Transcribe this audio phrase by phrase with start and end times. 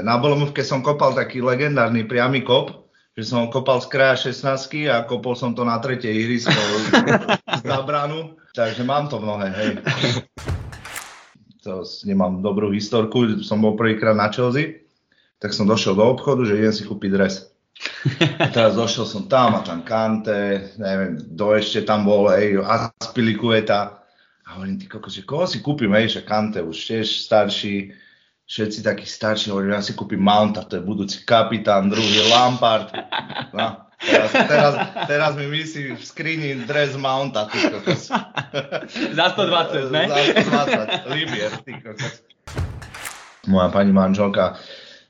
[0.00, 0.08] jasné.
[0.08, 5.04] Na Bolomovke som kopal taký legendárny priamy kop, že som kopal z kraja 16 a
[5.04, 6.56] kopol som to na tretej ihrisko
[7.60, 9.70] z bránu, takže mám to mnohé, hej.
[11.60, 14.88] To nemám dobrú historku, som bol prvýkrát na Chelsea,
[15.36, 17.52] tak som došiel do obchodu, že idem si kúpiť dres.
[18.40, 24.00] A teraz došiel som tam a tam Kante, neviem, do ešte tam bol, ej, Aspilicueta.
[24.44, 27.92] A hovorím, ty kokos, že koho si kúpim, ej, že Kante už tiež starší,
[28.50, 32.90] všetci takí starší, hovorím, ja si kúpim Mounta, to je budúci kapitán, druhý Lampard.
[33.54, 34.72] No, teraz, teraz,
[35.06, 38.10] teraz mi myslí v skrini dres Mounta, ty kokos.
[39.18, 40.02] Za 120, ne?
[40.10, 42.26] Za 120, Libier, ty kokos.
[43.46, 44.58] Moja pani manželka,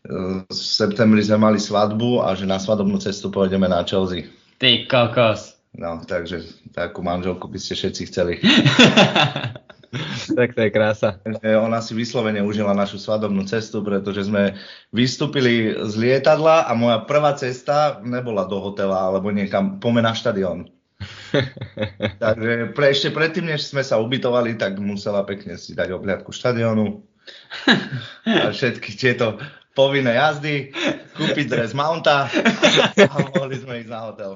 [0.05, 4.29] e, v septembri sme mali svadbu a že na svadobnú cestu pôjdeme na Chelsea.
[4.61, 5.57] Ty kokos.
[5.73, 6.45] No, takže
[6.77, 8.37] takú manželku by ste všetci chceli.
[10.39, 11.19] tak to je krása.
[11.43, 14.55] Ona si vyslovene užila našu svadobnú cestu, pretože sme
[14.95, 20.71] vystúpili z lietadla a moja prvá cesta nebola do hotela alebo niekam, pome na štadión.
[22.23, 27.03] Takže pre, ešte predtým, než sme sa ubytovali, tak musela pekne si dať obľadku štadiónu
[28.27, 29.39] a všetky tieto
[29.73, 30.75] povinné jazdy,
[31.15, 32.27] kúpiť dres Mounta
[33.07, 34.33] a mohli sme ísť na hotel.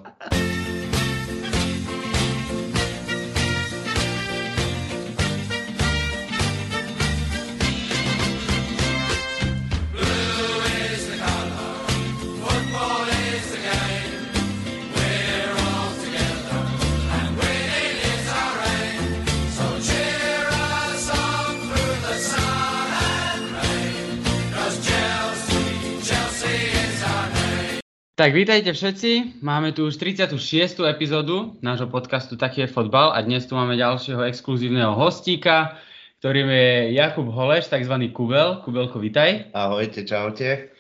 [28.15, 30.39] Tak vítajte všetci, máme tu už 36.
[30.87, 35.83] epizódu nášho podcastu Taký je fotbal a dnes tu máme ďalšieho exkluzívneho hostíka,
[36.23, 37.91] ktorým je Jakub Holeš, tzv.
[38.15, 38.63] Kubel.
[38.63, 39.51] Kubelko, vítaj.
[39.51, 40.71] Ahojte, čaute.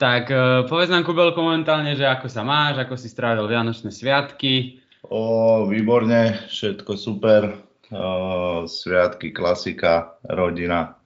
[0.00, 4.80] Tak uh, povedz nám Kubelko momentálne, že ako sa máš, ako si strávil Vianočné sviatky.
[5.04, 7.60] O, výborne, všetko super.
[7.92, 10.96] O, sviatky, klasika, rodina,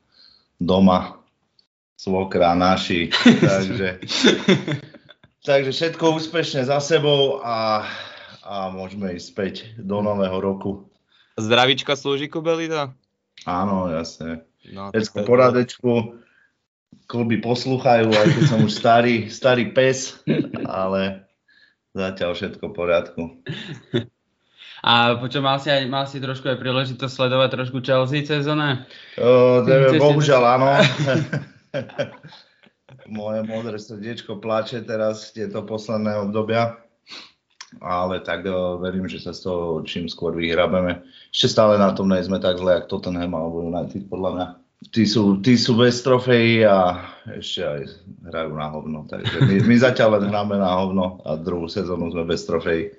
[0.55, 1.19] doma,
[1.99, 3.11] svokra, naši,
[3.51, 3.99] takže
[5.45, 7.85] Takže všetko úspešne za sebou a,
[8.41, 10.89] a môžeme ísť späť do nového roku.
[11.37, 12.97] Zdravička slúži Kubelita?
[13.45, 14.49] Áno, jasne.
[14.73, 16.17] No, Všetko poradečku,
[17.05, 20.17] kluby poslúchajú, aj keď som už starý, starý pes,
[20.65, 21.29] ale
[21.93, 23.23] zatiaľ všetko v poriadku.
[24.81, 28.89] A počo, mal si, aj, mal si trošku aj príležitosť sledovať trošku Chelsea sezóne?
[30.01, 30.69] bohužiaľ áno.
[33.09, 36.81] moje modré srdiečko plače teraz tieto posledné obdobia,
[37.83, 41.03] ale tak uh, verím, že sa z toho čím skôr vyhrabeme.
[41.35, 44.47] Ešte stále na tom nejsme tak zle, ako Tottenham alebo United, podľa mňa.
[44.93, 47.01] Tí sú, tí sú bez trofejí a
[47.33, 47.81] ešte aj
[48.29, 48.99] hrajú na hovno.
[49.09, 52.93] Takže my, my zatiaľ len hráme na hovno a druhú sezónu sme bez trofejí.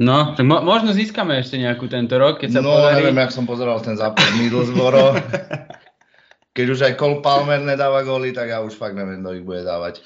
[0.00, 3.04] No, tak mo- možno získame ešte nejakú tento rok, keď sa no, podarí.
[3.04, 5.18] neviem, jak som pozeral ten zápas Middlesbrough.
[6.54, 9.62] keď už aj Cole Palmer nedáva góly, tak ja už fakt neviem, kto ich bude
[9.62, 10.02] dávať.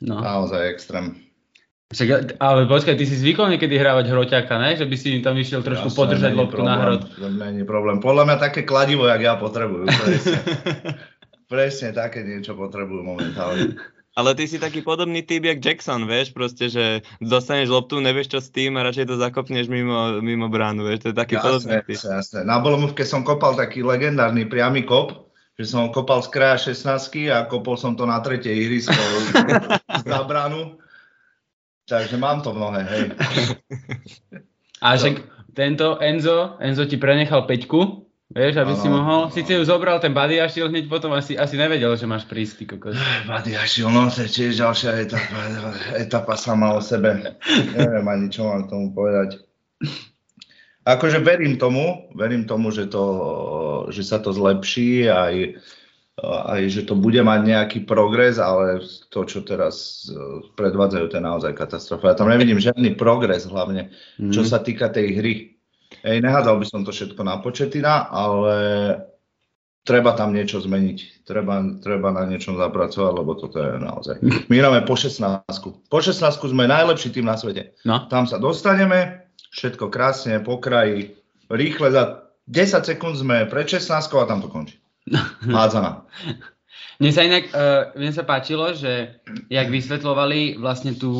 [0.00, 0.20] No.
[0.20, 1.24] Naozaj extrém.
[1.94, 4.74] Však, ale počkaj, ty si zvykol niekedy hrávať hroťaka, ne?
[4.74, 7.02] Že by si im tam išiel trošku Jasne, podržať loptu na hrot.
[7.22, 8.02] Není problém.
[8.02, 9.86] Podľa mňa také kladivo, jak ja potrebujú.
[10.02, 10.38] Presne,
[11.46, 13.78] presne také niečo potrebujú momentálne.
[14.14, 18.38] Ale ty si taký podobný typ jak Jackson, vieš, proste, že dostaneš loptu, nevieš čo
[18.38, 21.74] s tým a radšej to zakopneš mimo, mimo bránu, vieš, to je taký jasne, podobný
[21.82, 21.98] typ.
[21.98, 22.40] Jasne, jasne.
[22.46, 25.23] Na Bolomovke som kopal taký legendárny priamy kop,
[25.54, 28.98] že som kopal z kraja 16 a kopol som to na tretej ihrisko
[30.10, 30.82] za bránu.
[31.84, 33.04] Takže mám to mnohé, hej.
[34.80, 35.20] A že
[35.52, 39.32] tento Enzo, Enzo ti prenechal peťku, vieš, aby ano, si mohol, ano.
[39.32, 42.64] síce ju zobral ten Buddy Ashil hneď potom asi, asi nevedel, že máš prísť, ty
[42.64, 42.96] kokos.
[43.30, 45.38] Buddy Ashil, no to je tiež ďalšia etapa,
[46.00, 47.36] etapa sama o sebe.
[47.76, 49.44] Neviem ani, čo mám k tomu povedať.
[50.84, 53.04] Akože verím tomu, verím tomu, že, to,
[53.88, 55.56] že sa to zlepší aj,
[56.20, 61.24] aj že to bude mať nejaký progres, ale to, čo teraz e, predvádzajú, to je
[61.24, 62.12] naozaj katastrofa.
[62.12, 64.28] Ja tam nevidím žiadny progres hlavne, mm.
[64.28, 64.48] čo mhm.
[64.48, 65.34] sa týka tej hry.
[66.04, 68.56] Ej, nehádal by som to všetko na početina, ale
[69.88, 71.24] treba tam niečo zmeniť.
[71.24, 74.16] Treba, treba na niečom zapracovať, lebo toto je naozaj.
[74.52, 75.48] My hráme po 16.
[75.88, 77.76] Po 16 sme najlepší tým na svete.
[77.88, 78.04] No.
[78.08, 79.23] Tam sa dostaneme,
[79.54, 81.14] všetko krásne, po kraji,
[81.50, 84.76] rýchle, za 10 sekúnd sme pred 16 a tam to končí.
[85.44, 86.04] Hádzana.
[87.02, 89.18] Mne sa inak, uh, mne sa páčilo, že
[89.50, 91.10] jak vysvetľovali vlastne tú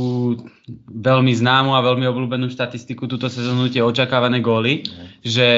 [0.87, 5.27] veľmi známu a veľmi obľúbenú štatistiku túto sezónu tie očakávané góly, mm.
[5.27, 5.49] že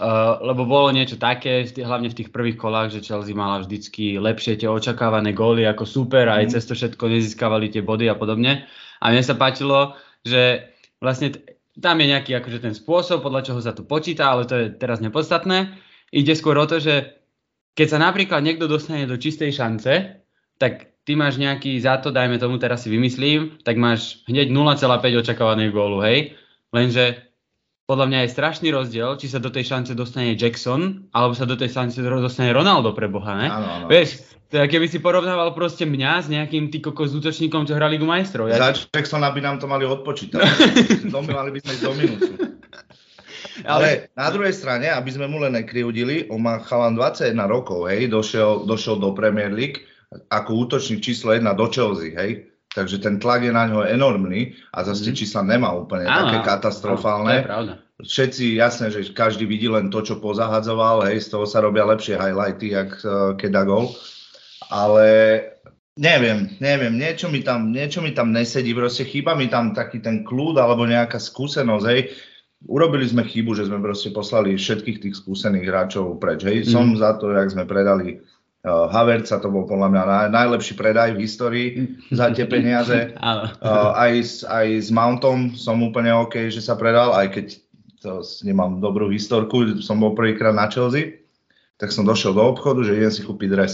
[0.00, 4.56] Uh, lebo bolo niečo také, hlavne v tých prvých kolách, že Chelsea mala vždycky lepšie
[4.56, 6.52] tie očakávané góly ako super a aj mm.
[6.56, 8.64] cez to všetko nezískavali tie body a podobne.
[8.96, 9.92] A mne sa páčilo,
[10.24, 10.72] že
[11.04, 11.44] vlastne t-
[11.78, 14.98] tam je nejaký akože ten spôsob, podľa čoho sa to počíta, ale to je teraz
[14.98, 15.78] nepodstatné.
[16.10, 17.22] Ide skôr o to, že
[17.78, 20.18] keď sa napríklad niekto dostane do čistej šance,
[20.58, 25.22] tak ty máš nejaký za to, dajme tomu teraz si vymyslím, tak máš hneď 0,5
[25.22, 26.34] očakávaného gólu, hej?
[26.74, 27.29] Lenže
[27.90, 31.58] podľa mňa je strašný rozdiel, či sa do tej šance dostane Jackson, alebo sa do
[31.58, 33.50] tej šance dostane Ronaldo pre Boha, ne?
[33.50, 33.86] Áno, áno.
[33.90, 38.06] Vieš, je, keby si porovnával proste mňa s nejakým ty kokos útočníkom, čo hrá Ligu
[38.06, 38.46] majstrov.
[38.46, 38.62] Ja...
[38.62, 40.38] Za Jacksona by nám to mali odpočítať.
[41.14, 42.30] Domy mali by sme ísť do minútu.
[43.66, 48.06] Ale na druhej strane, aby sme mu len nekryudili, on má chalan 21 rokov, hej,
[48.06, 49.82] došiel, došiel do Premier League
[50.30, 52.49] ako útočník číslo 1 do Chelsea, hej.
[52.70, 55.16] Takže ten tlak je na ňo enormný a zase mm.
[55.18, 57.42] čísla nemá úplne áno, také katastrofálne.
[57.42, 57.72] Áno, to je pravda.
[58.00, 62.16] Všetci, jasné, že každý vidí len to, čo pozahadzoval, hej, z toho sa robia lepšie
[62.16, 63.92] highlighty, jak uh, keď dá gol.
[64.70, 65.06] Ale
[65.98, 70.22] neviem, neviem, niečo mi tam, niečo mi tam nesedí, proste chýba mi tam taký ten
[70.22, 72.14] kľud alebo nejaká skúsenosť, hej.
[72.70, 76.64] Urobili sme chybu, že sme proste poslali všetkých tých skúsených hráčov preč, hej.
[76.64, 76.70] Mm.
[76.70, 78.22] Som za to, jak sme predali
[78.60, 81.68] Havertza to bol podľa mňa naj, najlepší predaj v histórii
[82.12, 83.16] za tie peniaze.
[83.16, 87.46] uh, aj, s, aj s Mountom som úplne OK, že sa predal, aj keď
[88.04, 91.24] to nemám dobrú historku, som bol prvýkrát na Chelsea,
[91.80, 93.72] tak som došiel do obchodu, že idem si kúpiť dres.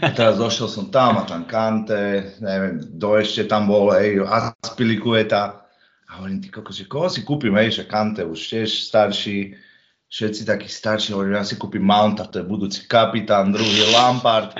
[0.00, 5.68] A teraz došiel som tam a tam Kante, neviem, do ešte tam bol, ej, Aspilicueta.
[6.08, 9.56] A hovorím, ty kokos, že koho si kúpim, ej, že Kante už tiež starší,
[10.14, 14.54] všetci takí starší, hovorím, ja si kúpim Mounta, to je budúci kapitán, druhý Lampard.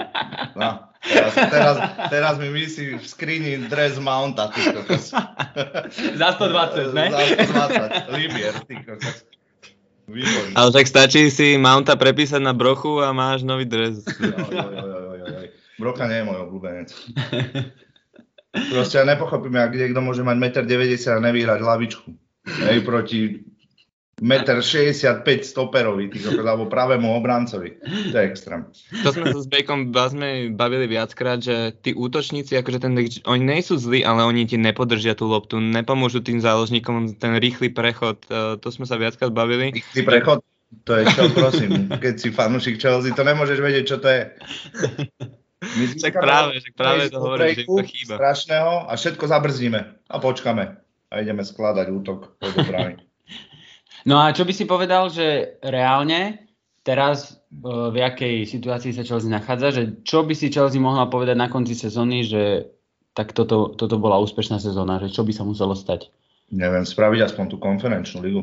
[0.58, 1.76] No, teraz, teraz,
[2.10, 5.14] teraz mi myslí v skrini dres Mounta, ty kokos.
[6.20, 7.06] Za 120, ne?
[7.14, 9.22] Za 120, Libier, ty kokos.
[10.10, 10.52] Výborný.
[10.58, 14.02] Ale tak stačí si Mounta prepísať na brochu a máš nový dres.
[14.18, 15.48] Jo, jo, jo, jo, jo, jo.
[15.78, 16.88] Brocha nie je môj obľúbenec.
[18.74, 22.08] Proste ja nepochopím, ak niekto môže mať 1,90 m a nevyhrať hlavičku.
[22.44, 23.48] Hej, proti
[24.22, 26.06] 1,65 m stoperovi,
[26.38, 27.82] alebo pravému obrancovi.
[27.82, 28.62] To je extrém.
[29.02, 32.94] To sme sa s Bejkom sme bavili viackrát, že tí útočníci, akože ten,
[33.26, 37.74] oni nie sú zlí, ale oni ti nepodržia tú loptu, nepomôžu tým záložníkom ten rýchly
[37.74, 39.74] prechod, e, to sme sa viackrát bavili.
[39.74, 40.46] Rýchly prechod?
[40.86, 44.22] To je čo, prosím, keď si fanúšik Chelsea, to nemôžeš vedieť, čo to je.
[45.64, 48.14] My však práve, však práve to hovorím, že to chýba.
[48.18, 49.80] Strašného a všetko zabrzdíme
[50.10, 50.64] a počkame
[51.08, 52.98] a ideme skladať útok do brány.
[54.04, 56.44] No a čo by si povedal, že reálne
[56.84, 61.36] teraz e, v jakej situácii sa Chelsea nachádza, že čo by si Chelsea mohla povedať
[61.40, 62.68] na konci sezóny, že
[63.16, 66.12] tak toto, toto bola úspešná sezóna, že čo by sa muselo stať?
[66.52, 68.42] Neviem, spraviť aspoň tú konferenčnú ligu.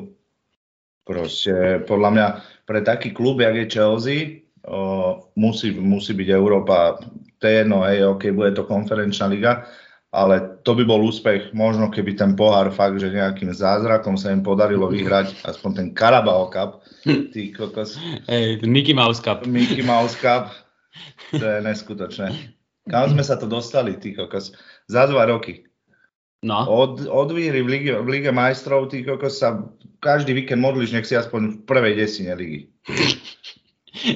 [1.06, 2.28] Proste podľa mňa
[2.66, 4.19] pre taký klub, jak je Chelsea,
[4.66, 6.98] o, musí, musí byť Európa.
[7.38, 9.68] To je jedno, hej, ok, bude to konferenčná liga,
[10.12, 14.44] ale to by bol úspech, možno keby ten pohár fakt, že nejakým zázrakom sa im
[14.44, 16.84] podarilo vyhrať aspoň ten Carabao Cup,
[17.31, 17.96] ty kokos.
[18.28, 19.48] Hey, Mickey Mouse Cup.
[19.48, 20.52] Mickey Mouse Cup,
[21.31, 22.28] to je neskutočné.
[22.92, 24.52] Kam sme sa to dostali, ty kokos?
[24.92, 25.63] Za dva roky.
[26.44, 26.68] No.
[26.68, 29.63] Od, od výhry v Lige, v Lige majstrov, ty kokos sa
[30.04, 32.68] každý víkend modlíš, nech si aspoň v prvej desine ligy.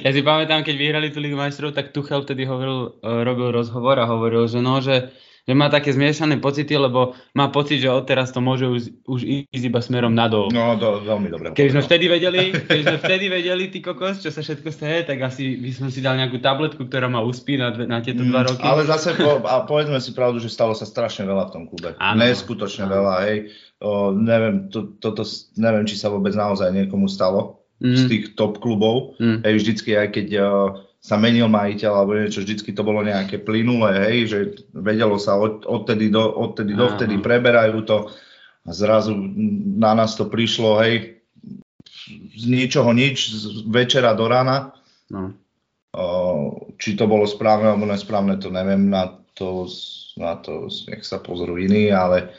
[0.02, 4.00] Ja si pamätám, keď vyhrali tú Ligu majstrov, tak Tuchel vtedy hovoril, e, robil rozhovor
[4.00, 5.12] a hovoril, že no, že
[5.46, 9.20] že má také zmiešané pocity, lebo má pocit, že odteraz to môže už, už
[9.54, 10.50] ísť iba smerom nadol.
[10.50, 11.54] No, to veľmi dobre.
[11.54, 15.22] Keby sme vtedy vedeli, keby sme vtedy vedeli, ty kokos, čo sa všetko stane, tak
[15.22, 18.40] asi by som si dal nejakú tabletku, ktorá ma uspí na, na tieto mm, dva
[18.42, 18.66] roky.
[18.66, 21.94] Ale zase, po, a povedzme si pravdu, že stalo sa strašne veľa v tom klube.
[22.02, 22.18] Áno.
[22.18, 22.92] Neskutočne áno.
[22.98, 23.38] veľa, hej.
[23.78, 25.22] O, neviem, to, toto,
[25.54, 27.94] neviem, či sa vôbec naozaj niekomu stalo mm.
[27.94, 29.14] z tých top klubov.
[29.22, 29.46] Mm.
[29.46, 30.26] Hej, vždycky, aj keď
[31.06, 34.38] sa menil majiteľ alebo niečo, vždycky to bolo nejaké plynulé, hej, že
[34.74, 38.10] vedelo sa od, odtedy, do, odtedy do vtedy preberajú to
[38.66, 39.14] a zrazu
[39.78, 41.22] na nás to prišlo, hej,
[42.34, 44.74] z ničoho nič, z večera do rána.
[45.06, 45.30] No.
[46.74, 49.70] Či to bolo správne alebo nesprávne, to neviem, na to,
[50.18, 52.34] na to nech sa pozrú iní, ale,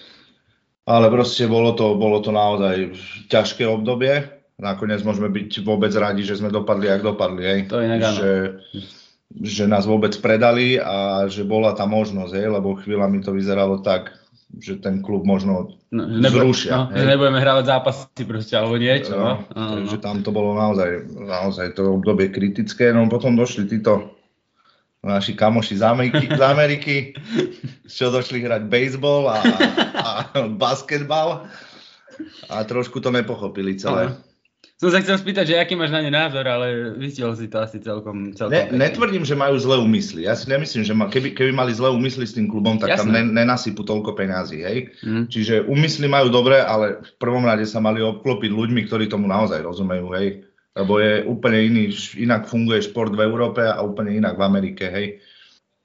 [0.83, 2.91] ale proste bolo to, bolo to naozaj
[3.31, 7.43] ťažké obdobie nakoniec môžeme byť vôbec radi, že sme dopadli, ak dopadli.
[7.45, 7.59] Hej.
[7.69, 8.31] To je že,
[9.37, 14.17] že nás vôbec predali a že bola tá možnosť, hej, lebo chvíľami to vyzeralo tak,
[14.57, 16.89] že ten klub možno no, zrušia.
[16.89, 19.13] No, že nebudeme hrávať zápasy proste, alebo niečo.
[19.13, 19.83] No, no.
[19.83, 24.17] Takže tam to bolo naozaj, naozaj to obdobie kritické, no potom došli títo
[25.05, 26.95] naši kamoši z Ameriky, z Ameriky
[27.85, 29.39] čo došli hrať baseball a,
[29.93, 30.11] a
[30.49, 31.45] basketbal
[32.49, 34.09] a trošku to nepochopili celé.
[34.09, 34.25] Aha
[34.77, 37.81] Som sa chcel spýtať, že aký máš na ne názor, ale vystihol si to asi
[37.81, 38.29] celkom...
[38.37, 40.29] celkom ne, netvrdím, že majú zlé úmysly.
[40.29, 43.01] Ja si nemyslím, že ma, keby, keby mali zlé úmysly s tým klubom, tak Jasné.
[43.01, 44.61] tam ne, nenasypú toľko peňazí.
[44.61, 44.93] Hej?
[45.01, 45.33] Mm.
[45.33, 49.65] Čiže úmysly majú dobré, ale v prvom rade sa mali obklopiť ľuďmi, ktorí tomu naozaj
[49.65, 50.13] rozumejú.
[50.13, 50.45] Hej?
[50.77, 51.83] Lebo je úplne iný,
[52.13, 54.93] inak funguje šport v Európe a úplne inak v Amerike.
[54.93, 55.25] Hej?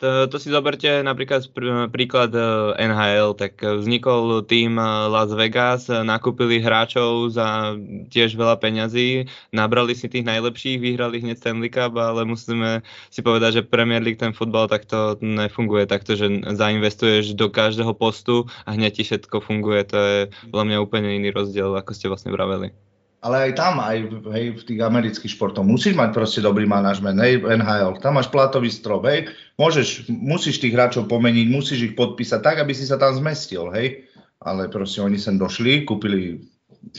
[0.02, 1.46] To, to si zoberte napríklad
[1.94, 2.42] príklad e,
[2.74, 7.78] NHL, tak vznikol tým e, Las Vegas, nakúpili hráčov za
[8.10, 12.82] tiež veľa peňazí, nabrali si tých najlepších, vyhrali hneď Stanley Cup, ale musíme
[13.14, 18.50] si povedať, že Premier League ten futbal takto nefunguje takto, že zainvestuješ do každého postu
[18.66, 19.86] a hneď ti všetko funguje.
[19.86, 20.18] To je
[20.50, 22.91] podľa mňa úplne iný rozdiel, ako ste vlastne vraveli
[23.22, 23.96] ale aj tam, aj
[24.34, 25.62] hej, v tých amerických športoch.
[25.62, 29.30] Musíš mať proste dobrý manažment, hej, NHL, tam máš platový strop, hej,
[29.62, 34.10] môžeš, musíš tých hráčov pomeniť, musíš ich podpísať tak, aby si sa tam zmestil, hej,
[34.42, 36.42] ale proste oni sem došli, kúpili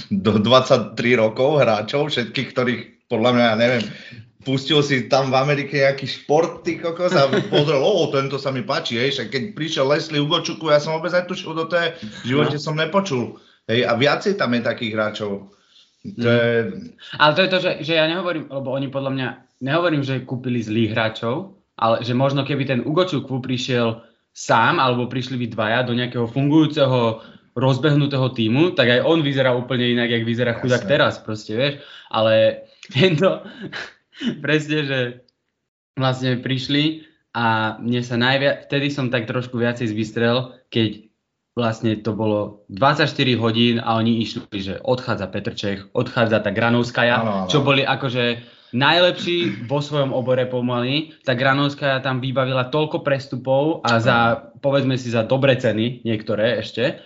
[0.07, 3.83] do 23 rokov hráčov, všetkých, ktorých podľa mňa, ja neviem,
[4.47, 8.63] pustil si tam v Amerike nejaký šport, ty kokos, a pozrel, o, tento sa mi
[8.63, 12.55] páči, hej, však keď prišiel Leslie Ugočuku, ja som vôbec netušil do tej, v živote
[12.55, 12.63] no.
[12.63, 13.35] som nepočul,
[13.67, 15.51] hej, a viacej tam je takých hráčov,
[16.03, 16.51] to je...
[17.15, 19.27] Ale to je to, že, že ja nehovorím, lebo oni podľa mňa,
[19.63, 24.03] nehovorím, že kúpili zlých hráčov, ale že možno keby ten Ugočukwu prišiel
[24.35, 29.93] sám, alebo prišli by dvaja do nejakého fungujúceho rozbehnutého týmu, tak aj on vyzerá úplne
[29.93, 31.73] inak, jak vyzerá chudák teraz, proste, vieš.
[32.09, 33.45] Ale tento,
[34.45, 34.99] presne, že
[35.93, 41.12] vlastne prišli a mne sa najviac, vtedy som tak trošku viacej zbystrel, keď
[41.53, 47.21] vlastne to bolo 24 hodín a oni išli, že odchádza Petr Čech, odchádza tá Granovskaja,
[47.21, 47.49] ano, ano.
[47.49, 48.41] čo boli akože
[48.73, 51.13] najlepší vo svojom obore pomaly.
[51.21, 56.97] Tá Granovskaja tam vybavila toľko prestupov a za, povedzme si, za dobre ceny, niektoré ešte.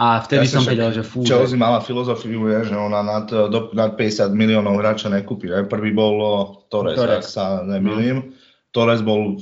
[0.00, 1.22] A vtedy ja som vedel, že fú.
[1.22, 5.52] Chelsea mala filozofiu, je, že ona nad, do, nad 50 miliónov hráča nekúpi.
[5.68, 6.16] Prvý bol
[6.72, 7.20] Torres, Torres.
[7.20, 8.16] ak sa nemýlim.
[8.18, 8.26] No.
[8.72, 9.36] Torres bol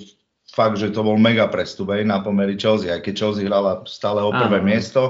[0.59, 4.19] fakt, že to bol mega prestup aj na pomery Chelsea, aj keď Chelsea hrala stále
[4.19, 4.67] o prvé Áno.
[4.67, 5.03] miesto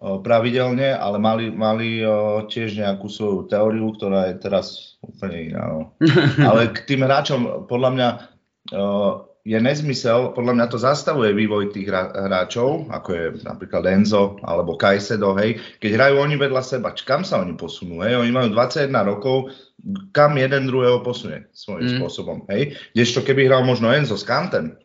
[0.00, 2.00] pravidelne, ale mali, mali
[2.48, 5.64] tiež nejakú svoju teóriu, ktorá je teraz úplne iná.
[5.66, 5.80] No.
[6.48, 8.08] ale k tým hráčom, podľa mňa,
[9.40, 15.32] je nezmysel, podľa mňa to zastavuje vývoj tých hráčov, ako je napríklad Enzo alebo Kajsedo,
[15.40, 19.48] hej, keď hrajú oni vedľa seba, kam sa oni posunú, hej, oni majú 21 rokov,
[20.12, 21.96] kam jeden druhého posunie svojím mm.
[21.96, 24.76] spôsobom, hej, kdežto keby hral možno Enzo s Kantem,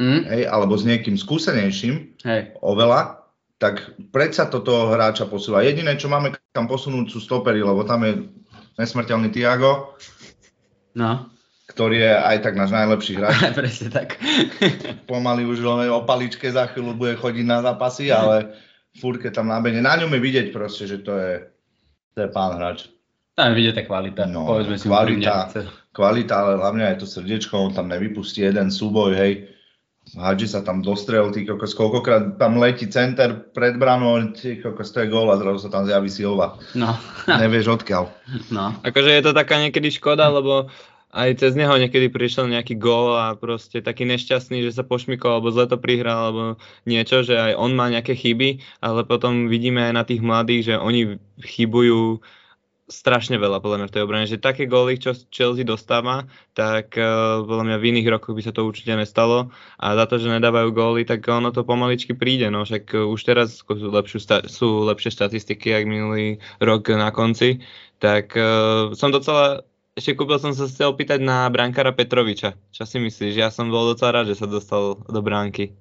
[0.00, 0.20] mm.
[0.24, 2.56] hej, alebo s niekým skúsenejším, hej.
[2.64, 3.28] oveľa,
[3.60, 5.60] tak predsa toto hráča posúva.
[5.60, 8.24] Jediné, čo máme kam posunúť, sú stopery, lebo tam je
[8.80, 10.00] nesmrteľný Tiago.
[10.96, 11.28] No
[11.70, 13.38] ktorý je aj tak náš najlepší hráč.
[13.62, 14.18] Presne tak.
[15.10, 18.58] Pomaly už len o paličke za chvíľu bude chodiť na zápasy, ale
[18.98, 19.78] fúrke tam nábene.
[19.78, 21.46] Na ňom je vidieť proste, že to je,
[22.18, 22.90] to je pán hráč.
[23.38, 25.54] Tam je vidieť tá kvalita, no, povedzme si kvalita,
[25.94, 29.48] kvalita, ale hlavne aj to srdiečko, on tam nevypustí jeden súboj, hej.
[30.10, 35.06] Hadži sa tam dostrel, ty kokos, koľkokrát tam letí center pred branou, ty kokos, to
[35.06, 36.58] je gól a zrazu sa tam zjaví Silva.
[36.74, 36.98] No.
[37.30, 38.10] Nevieš odkiaľ.
[38.50, 38.74] No.
[38.82, 40.66] Akože je to taká niekedy škoda, lebo
[41.10, 45.50] aj cez neho niekedy prišiel nejaký gól a proste taký nešťastný, že sa pošmykol alebo
[45.50, 46.42] zle to prihral alebo
[46.86, 50.74] niečo, že aj on má nejaké chyby, ale potom vidíme aj na tých mladých, že
[50.78, 52.22] oni chybujú
[52.90, 56.26] strašne veľa podľa mňa v tej obrane, že také góly, čo Chelsea dostáva,
[56.58, 60.18] tak uh, podľa mňa v iných rokoch by sa to určite nestalo a za to,
[60.18, 64.18] že nedávajú góly, tak ono to pomaličky príde, no však uh, už teraz sú, lepšiu,
[64.50, 67.62] sú lepšie štatistiky, jak minulý rok na konci,
[68.02, 69.62] tak uh, som docela
[69.98, 72.54] ešte kúpil som sa chcel opýtať na brankára Petroviča.
[72.70, 73.34] Čo si myslíš?
[73.34, 75.74] Ja som bol docela rád, že sa dostal do bránky.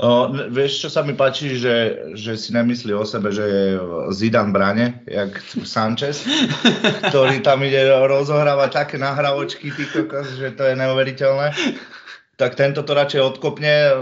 [0.00, 3.64] O, vieš, čo sa mi páči, že, že si nemyslí o sebe, že je
[4.08, 5.36] Zidane brane, jak
[5.68, 6.24] Sanchez,
[7.12, 9.68] ktorý tam ide rozohrávať také nahravočky,
[10.38, 11.52] že to je neuveriteľné.
[12.40, 13.92] Tak tento to radšej odkopne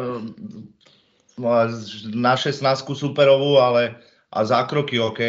[2.15, 2.63] na 16
[2.95, 3.99] superovú, ale
[4.31, 5.21] a zákroky OK,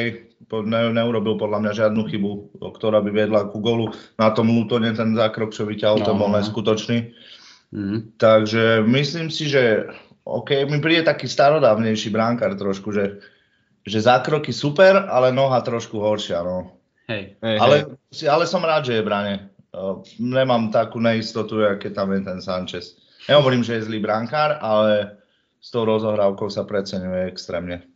[0.49, 3.93] ne, neurobil podľa mňa žiadnu chybu, ktorá by viedla ku golu.
[4.17, 6.37] Na tom Lutone ten zákrok, čo vyťahol, no, to bol no.
[6.39, 7.13] neskutočný.
[7.71, 8.15] Mm.
[8.19, 9.87] Takže myslím si, že
[10.27, 13.23] OK, mi príde taký starodávnejší bránkar trošku, že,
[13.87, 16.43] že zákroky super, ale noha trošku horšia.
[16.45, 16.77] No.
[17.09, 17.75] Hej, hej, ale,
[18.11, 18.27] hej.
[18.27, 19.49] ale som rád, že je brane.
[20.19, 22.99] Nemám takú neistotu, aké tam je ten Sanchez.
[23.31, 25.15] Nehovorím, že je zlý brankár, ale
[25.61, 27.90] s tou rozohrávkou sa preceňuje extrémne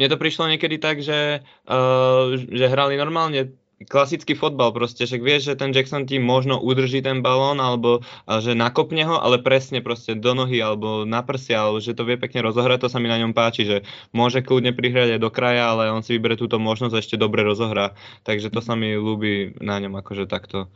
[0.00, 3.52] mne to prišlo niekedy tak, že, uh, že hrali normálne
[3.88, 8.52] klasický fotbal proste, však vieš, že ten Jackson ti možno udrží ten balón, alebo že
[8.52, 12.44] nakopne ho, ale presne proste do nohy, alebo na prsia, alebo že to vie pekne
[12.44, 13.76] rozohrať, to sa mi na ňom páči, že
[14.12, 17.40] môže kľudne prihrať aj do kraja, ale on si vybere túto možnosť a ešte dobre
[17.40, 17.96] rozohrá.
[18.28, 20.68] Takže to sa mi ľúbi na ňom akože takto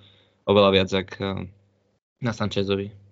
[0.49, 1.45] oveľa viac, ako eh,
[2.25, 3.04] na Sanchezovi.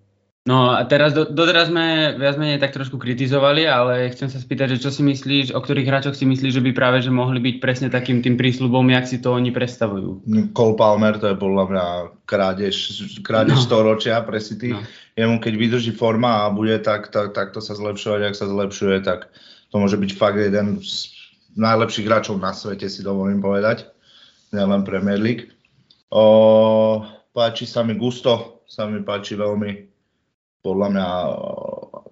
[0.42, 4.74] No a teraz, do, doteraz sme viac menej tak trošku kritizovali, ale chcem sa spýtať,
[4.74, 7.56] že čo si myslíš, o ktorých hráčoch si myslíš, že by práve že mohli byť
[7.62, 10.26] presne takým tým prísľubom, jak si to oni predstavujú?
[10.50, 11.86] Cole Palmer, to je podľa mňa
[12.26, 12.74] krádež,
[13.22, 13.66] krádež no.
[13.70, 14.74] storočia pre City.
[14.74, 14.82] No.
[15.14, 18.98] Jemu keď vydrží forma a bude tak, tak, tak to sa zlepšovať, ak sa zlepšuje,
[19.06, 19.30] tak
[19.70, 21.06] to môže byť fakt jeden z
[21.54, 23.86] najlepších hráčov na svete, si dovolím povedať.
[24.50, 25.54] Nielen Premier League.
[26.10, 29.91] O, páči sa mi Gusto, sa mi páči veľmi
[30.62, 31.08] podľa mňa,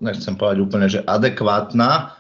[0.03, 2.19] nechcem povedať úplne, že adekvátna,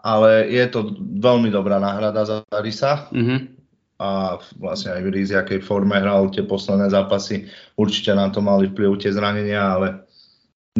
[0.00, 3.08] ale je to veľmi dobrá náhrada za Risa.
[3.12, 3.60] Mm-hmm.
[4.00, 8.72] A vlastne aj v Riz, akej forme hral tie posledné zápasy, určite na to mali
[8.72, 10.08] vplyv tie zranenia, ale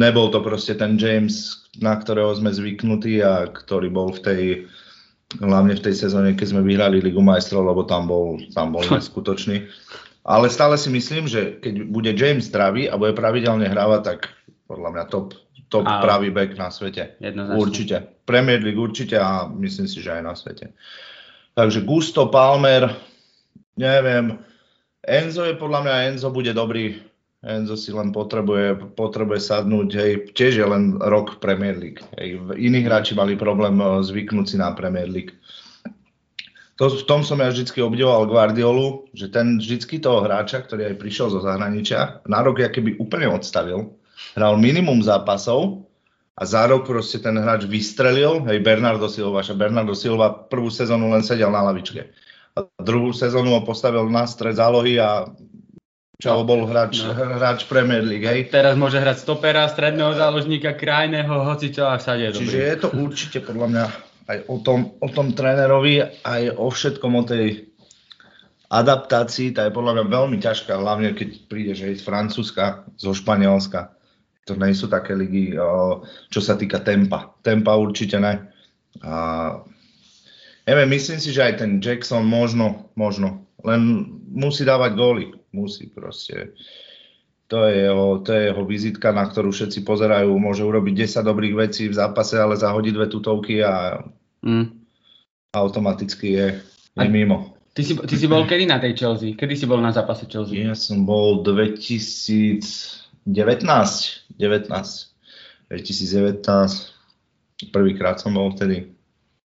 [0.01, 4.43] nebol to proste ten James, na ktorého sme zvyknutí a ktorý bol v tej,
[5.37, 9.69] hlavne v tej sezóne, keď sme vyhrali Ligu majstrov, lebo tam bol, tam bol neskutočný.
[10.25, 14.19] Ale stále si myslím, že keď bude James zdravý a bude pravidelne hrávať, tak
[14.71, 15.35] podľa mňa top,
[15.67, 15.99] top a...
[15.99, 17.19] pravý back na svete.
[17.19, 17.59] Jednoznačne.
[17.59, 17.95] Určite.
[18.23, 20.71] Premier League určite a myslím si, že aj na svete.
[21.51, 22.87] Takže Gusto, Palmer,
[23.75, 24.39] neviem.
[25.03, 26.95] Enzo je podľa mňa, Enzo bude dobrý.
[27.41, 31.99] Enzo si len potrebuje, potrebuje sadnúť, hej, tiež je len rok Premier League.
[32.21, 32.37] Hej.
[32.53, 35.35] Iní hráči mali problém eh, zvyknúť si na Premier League.
[36.79, 40.95] To, v tom som ja vždy obdivoval Guardiolu, že ten vždycky toho hráča, ktorý aj
[40.97, 44.00] prišiel zo zahraničia, na rok keby úplne odstavil
[44.35, 45.85] hral minimum zápasov
[46.37, 51.11] a za rok proste ten hráč vystrelil, hej, Bernardo Silva, že Bernardo Silva prvú sezónu
[51.11, 52.09] len sedel na lavičke.
[52.55, 55.27] A druhú sezónu ho postavil na stred zálohy a
[56.21, 57.17] čo no, bol hráč, no.
[57.17, 58.49] hráč Premier League, hej.
[58.53, 62.69] Teraz môže hrať stopera, stredného záložníka, krajného, hoci čo a všade je Čiže dobrý.
[62.69, 63.85] je to určite podľa mňa
[64.29, 67.73] aj o tom, o tom trénerovi, aj o všetkom, o tej
[68.71, 74.00] adaptácii, tá je podľa mňa veľmi ťažká, hlavne keď prídeš aj z Francúzska, zo Španielska
[74.45, 75.53] to nie sú také ligy,
[76.33, 77.37] čo sa týka tempa.
[77.45, 78.49] Tempa určite ne.
[79.05, 79.13] A
[80.65, 85.25] neviem, myslím si, že aj ten Jackson možno, možno, len musí dávať góly.
[85.51, 86.55] Musí proste.
[87.51, 90.31] To je, jeho, to je jeho vizitka, na ktorú všetci pozerajú.
[90.39, 93.99] Môže urobiť 10 dobrých vecí v zápase, ale zahodí dve tutovky a
[94.39, 94.65] mm.
[95.51, 96.47] automaticky je,
[96.95, 97.59] je mimo.
[97.75, 99.35] Ty si, ty si bol kedy na tej Chelsea?
[99.35, 100.63] Kedy si bol na zápase Chelsea?
[100.63, 103.65] Ja som bol 2000 19,
[104.37, 104.69] 19,
[105.69, 108.89] 2019, prvýkrát som bol vtedy.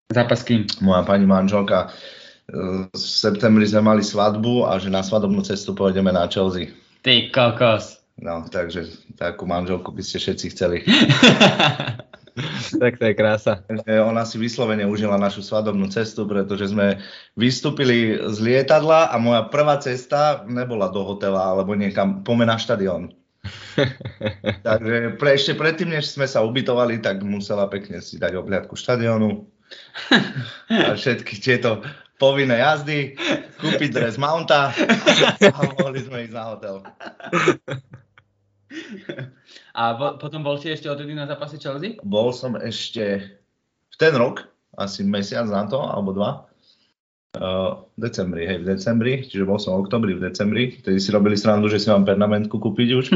[0.09, 0.65] Zápas kým?
[0.81, 1.93] Moja pani manželka,
[2.47, 6.71] v septembri sme mali svadbu a že na svadobnú cestu pôjdeme na Chelsea.
[7.03, 7.99] Ty kokos.
[8.17, 10.81] No, takže takú manželku by ste všetci chceli.
[12.81, 13.61] tak to je krása.
[13.85, 17.03] Ona si vyslovene užila našu svadobnú cestu, pretože sme
[17.37, 23.13] vystúpili z lietadla a moja prvá cesta nebola do hotela alebo niekam, pome na štadión.
[24.67, 29.45] Takže pre, ešte predtým, než sme sa ubytovali, tak musela pekne si dať obhľadku štadionu
[30.87, 31.83] a všetky tieto
[32.17, 33.13] povinné jazdy,
[33.61, 36.77] kúpiť dres Mounta a mohli sme ísť na hotel.
[39.77, 42.01] A bo, potom bol si ešte odtedy na zápase Chelsea?
[42.01, 43.21] Bol som ešte
[43.93, 44.49] v ten rok,
[44.81, 46.46] asi mesiac na to, alebo dva.
[47.37, 51.37] Uh, decembri, hej, v decembri, čiže bol som v oktobri, v decembri, vtedy si robili
[51.37, 53.07] srandu, že si mám pernamentku kúpiť už.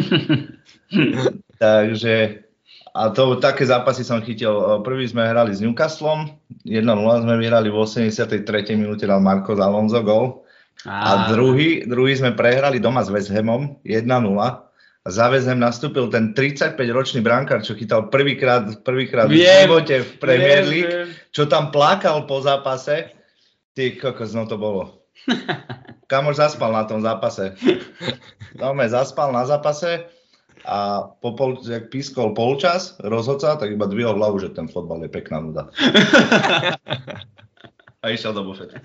[1.63, 2.45] Takže,
[2.93, 4.85] a to také zápasy som chytil.
[4.85, 6.37] Prvý sme hrali s Newcastlom,
[6.69, 8.45] 1-0 sme vyhrali v 83.
[8.77, 10.45] minúte, dal Marko Alonso gol.
[10.85, 14.05] A, a druhý, druhý sme prehrali doma s West Hamom 1-0
[14.37, 14.49] a
[15.09, 20.65] za West Ham nastúpil ten 35-ročný brankár, čo chytal prvýkrát, prvýkrát v živote v Premier
[20.69, 20.93] League,
[21.33, 23.20] čo tam plakal po zápase
[23.81, 25.09] Ty kokos, no to bolo.
[26.13, 27.57] Kamoš zaspal na tom zápase.
[28.61, 30.05] No, zaspal na zápase
[30.69, 35.09] a po pol, jak pískol polčas, rozhodca, tak iba dvihol hlavu, že ten fotbal je
[35.09, 35.73] pekná nuda.
[38.05, 38.77] a išiel do bufetu.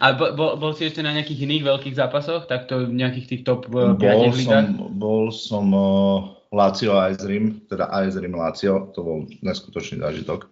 [0.00, 3.68] a bol, bol si ešte na nejakých iných veľkých zápasoch, takto v nejakých tých top
[3.68, 4.64] 5 bol som,
[4.96, 10.48] bol som uh, Lazio AS Rim, teda AS Rim Lazio, to bol neskutočný zážitok.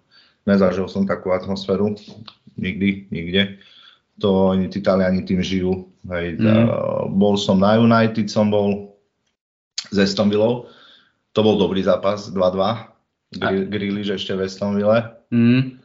[0.49, 1.93] Nezažil som takú atmosféru
[2.57, 3.61] nikdy, nikde.
[4.25, 5.93] To oni tí Taliani tým žijú.
[6.09, 6.41] Hej.
[6.41, 6.67] Mm.
[6.67, 8.97] Uh, bol som na United, som bol
[9.93, 13.39] s Aston To bol dobrý zápas, 2-2.
[13.39, 14.81] Gr- Griliš ešte v Aston
[15.29, 15.77] Mm.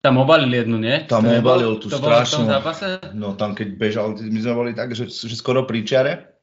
[0.00, 1.04] Tam obalil jednu, nie?
[1.04, 2.44] Tam To obalil tú to bolo v tom strašnú.
[2.48, 2.86] zápase?
[3.12, 6.39] No tam keď bežal, my sme boli tak, že, že skoro pri čiare.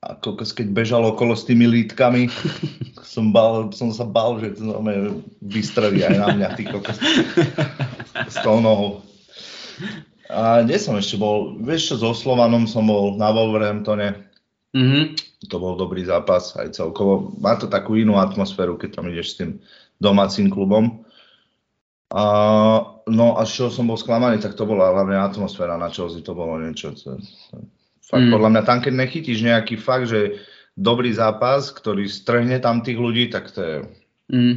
[0.00, 2.32] A kokos, keď bežal okolo s tými lítkami,
[3.14, 5.12] som, bal, som sa bal, že to znamená,
[5.44, 6.96] vystrelí aj na mňa, ty kokos.
[8.24, 9.04] S tou nohou.
[10.30, 11.58] A kde som ešte bol?
[11.60, 14.30] Vieš čo, so Slovanom som bol na Wolverhamptone.
[14.72, 15.18] Mhm.
[15.48, 17.32] To bol dobrý zápas aj celkovo.
[17.40, 19.50] Má to takú inú atmosféru, keď tam ideš s tým
[20.00, 21.04] domácim klubom.
[22.10, 22.24] A,
[23.06, 26.58] no a čoho som bol sklamaný, tak to bola hlavne atmosféra na Chelsea, to bolo
[26.58, 26.92] niečo.
[26.92, 27.56] To, to,
[28.10, 28.34] fakt, Mm.
[28.34, 30.42] podľa mňa tam, keď nechytíš nejaký fakt, že
[30.74, 33.76] dobrý zápas, ktorý strhne tam tých ľudí, tak to je...
[34.28, 34.54] Mhm.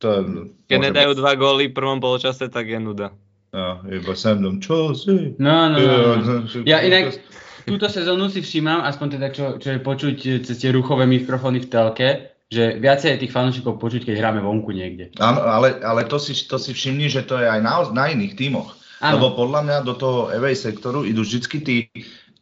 [0.00, 0.20] To je
[0.68, 3.12] Keď nedajú byť- dva góly v prvom poločase, tak je nuda.
[3.52, 5.34] Ja, iba sem dom, čo si?
[5.36, 6.34] No, no, no, no.
[6.64, 7.18] Ja, inak
[7.66, 11.68] túto sezónu si všímam, aspoň teda čo, čo je počuť cez tie ruchové mikrofóny v
[11.68, 12.08] telke,
[12.48, 15.12] že viacej je tých fanúšikov počuť, keď hráme vonku niekde.
[15.20, 18.34] Áno, ale, ale to, si, to si všimni, že to je aj na, na iných
[18.34, 18.74] tímoch.
[19.02, 19.18] Áno.
[19.18, 21.76] Lebo podľa mňa do toho away sektoru idú vždycky tí,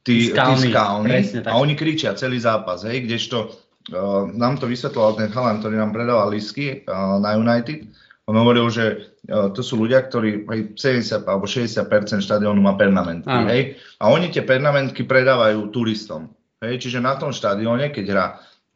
[0.02, 1.50] tí, tí Skalní, skalní presne tak.
[1.50, 3.50] a oni kričia celý zápas, hej, kdežto
[3.94, 7.86] uh, nám to vysvetloval ten chalan, ktorý nám predával lístky uh, na United.
[8.28, 8.84] On hovoril, že
[9.32, 13.48] uh, to sú ľudia, ktorí hej, 70 alebo 60% štadiónu má pernamentky, Áno.
[13.48, 16.28] hej, a oni tie pernamentky predávajú turistom.
[16.58, 18.26] Hej, čiže na tom štadióne, keď hrá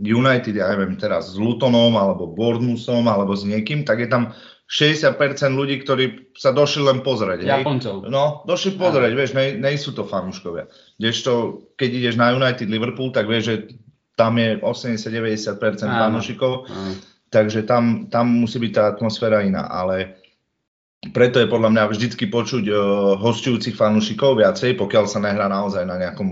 [0.03, 4.35] United, ja neviem teraz s Lutonom, alebo Bournemouthom, alebo s niekým, tak je tam
[4.73, 5.21] 60%
[5.53, 7.45] ľudí, ktorí sa došli len pozrieť.
[7.45, 8.09] Japoncov.
[8.09, 10.65] No, došli pozrieť, vieš, ne, nejsú to fanúškovia.
[10.97, 13.57] Kdežto, keď ideš na United Liverpool, tak vieš, že
[14.17, 16.01] tam je 80-90% Áno.
[16.09, 16.53] fanúšikov,
[17.29, 20.17] takže tam, tam musí byť tá atmosféra iná, ale
[21.13, 22.79] preto je podľa mňa vždycky počuť uh,
[23.21, 26.29] hostujúcich fanúšikov viacej, pokiaľ sa nehrá naozaj na nejakom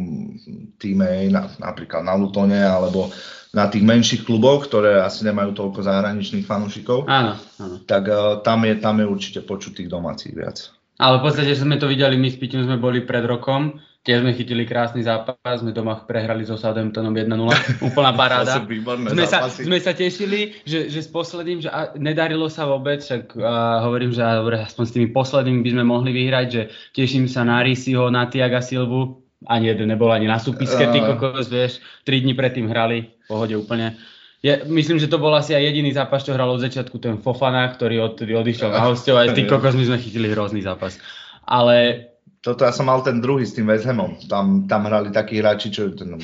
[0.80, 3.12] týme, na, napríklad na Lutone, alebo
[3.50, 7.76] na tých menších kluboch, ktoré asi nemajú toľko zahraničných fanúšikov, Áno, áno.
[7.82, 10.70] tak uh, tam, je, tam je určite počuť tých domácich viac.
[11.00, 14.32] Ale v podstate sme to videli, my s Piťom sme boli pred rokom, tiež sme
[14.32, 17.36] chytili krásny zápas, sme doma prehrali so Southamptonom 1-0,
[17.90, 18.60] úplná paráda.
[19.08, 23.36] Sme sa, sme sa tešili, že, že s posledným, že a, nedarilo sa vôbec, však
[23.40, 27.28] a, hovorím, že a, dobre, aspoň s tými poslednými by sme mohli vyhrať, že teším
[27.28, 31.80] sa na Risiho, na Tiaga Silvu, ani jeden nebol ani na súpiske, ty kokos, vieš,
[32.04, 33.96] 3 dní predtým hrali, v pohode úplne.
[34.40, 37.68] Ja, myslím, že to bol asi aj jediný zápas, čo hral od začiatku ten Fofana,
[37.68, 40.96] ktorý odtedy odišiel na hostov, aj ty kokos, my sme chytili hrozný zápas.
[41.44, 42.08] Ale
[42.40, 44.16] Toto ja som mal ten druhý s tým West Hamom.
[44.32, 46.16] Tam, tam hrali takí hráči, čo ten,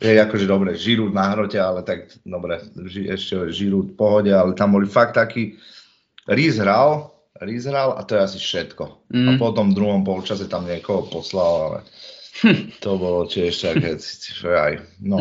[0.00, 4.56] je akože dobre, Žirút na hrote, ale tak dobre, ži, ešte Žirút v pohode, ale
[4.56, 5.60] tam boli fakt takí,
[6.24, 7.11] Rís hral,
[7.42, 9.12] Rís hral a to je asi všetko.
[9.12, 9.28] Mm.
[9.28, 11.78] A potom v druhom polčase tam niekoho poslal, ale
[12.82, 13.98] to bolo tiež také,
[14.66, 15.20] aj, no.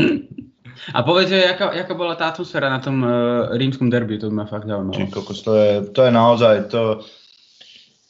[0.95, 4.43] a povedz, že jaká, jaká bola tá atmosféra na tom uh, rímskom derby, to by
[4.43, 4.95] ma fakt zaujímalo.
[4.95, 7.03] Či kokos, to je, to je naozaj, to,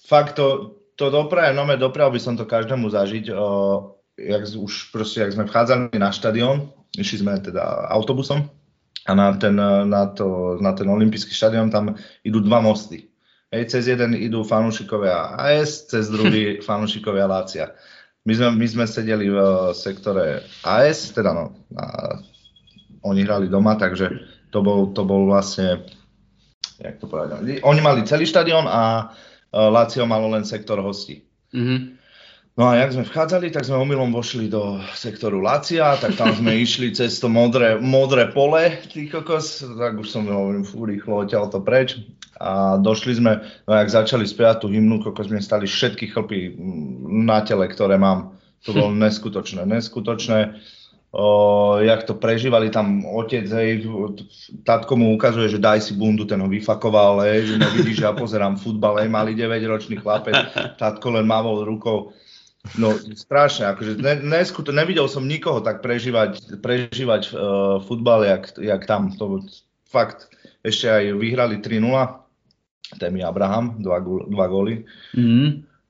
[0.06, 3.48] fakt to, to doprajem, no doprial by som to každému zažiť, o,
[4.20, 8.48] jak už proste, jak sme vchádzali na štadión, išli sme teda autobusom
[9.08, 9.56] a na ten,
[9.88, 13.11] na to, na ten olympijský štadión tam idú dva mosty.
[13.52, 17.76] Hej, cez jeden idú fanúšikovia AS, cez druhý fanúšikovia Lácia.
[18.24, 22.16] My sme, my sme sedeli v eh, sektore AS, teda no, a
[23.04, 24.08] oni hrali doma, takže
[24.56, 25.84] to bol, to bol vlastne,
[26.80, 31.26] jak to povedať, oni mali celý štadión a uh, Lazio malo len sektor hostí.
[31.52, 32.01] Mhm.
[32.60, 36.52] No a jak sme vchádzali, tak sme omylom vošli do sektoru Lácia, tak tam sme
[36.66, 41.48] išli cez to modré, modré pole, ty kokos, tak už som hovorím, fú, rýchlo odtiaľ
[41.48, 42.04] to preč.
[42.42, 47.24] A došli sme, no jak začali spievať tú hymnu, kokos, mne stali všetky chlpy mm,
[47.24, 48.36] na tele, ktoré mám.
[48.68, 50.60] To bolo neskutočné, neskutočné.
[51.12, 53.84] O, jak to prežívali tam otec, hej,
[54.64, 58.16] tatko mu ukazuje, že daj si bundu, ten ho vyfakoval, hej, že no vidíš, ja
[58.16, 60.36] pozerám futbal, hej, malý 9-ročný chlapec,
[60.80, 62.16] tatko len mávol rukou.
[62.78, 67.40] No strašne, akože ne, neskuto, nevidel som nikoho tak prežívať, prežívať uh,
[67.82, 69.10] futbal, jak, jak tam.
[69.18, 69.42] To,
[69.90, 70.30] fakt,
[70.62, 71.82] ešte aj vyhrali 3-0,
[73.02, 74.86] Temi Abraham, dva, dva góly.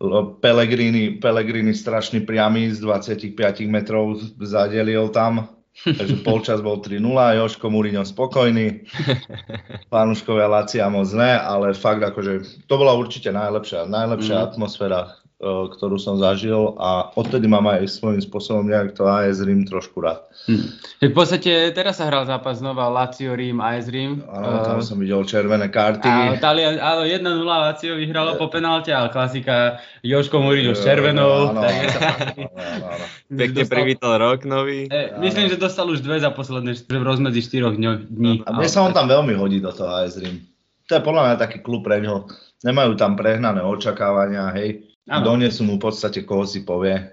[0.02, 3.36] L- Pellegrini, Pellegrini strašný priamy z 25
[3.68, 5.52] metrov zadelil tam.
[5.72, 7.00] Takže polčas bol 3-0,
[7.36, 8.88] Joško Mourinho spokojný.
[9.94, 14.46] Pánuškovia Lacia moc ne, ale fakt akože to bola určite najlepšia, najlepšia Mm.
[14.52, 15.00] atmosféra,
[15.42, 20.22] ktorú som zažil a odtedy mám aj svojím spôsobom nejak to AS Rím trošku rád.
[20.46, 20.70] Hm.
[21.02, 24.22] Tak v podstate teraz sa hral zápas znova Lazio Rím, AS Rím.
[24.24, 26.38] Áno, tam Eh, som videl červené karty.
[26.38, 31.50] Talian, áno, 1-0 Lazio vyhralo po penalte, ale klasika Joško Mourinho s červenou.
[31.52, 33.06] Áno, áno.
[33.28, 34.86] Pekne privítal rok nový.
[34.88, 38.34] Eh, myslím, že dostal už dve za posledné v rozmedzi 4 dňo- dní.
[38.46, 40.38] A mne sa on tam veľmi hodí do toho AS Rím.
[40.86, 42.30] To je podľa mňa taký klub pre ňoho.
[42.62, 44.86] nemajú tam prehnané očakávania, hej.
[45.12, 45.36] Áno.
[45.36, 47.12] Donesú mu v podstate, koho si povie.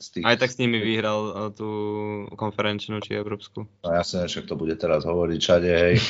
[0.00, 1.70] Z tých, Aj tak s nimi vyhral eh, tú
[2.34, 3.70] konferenčnú či európsku.
[3.84, 6.02] No jasne, však to bude teraz hovoriť všade, hej.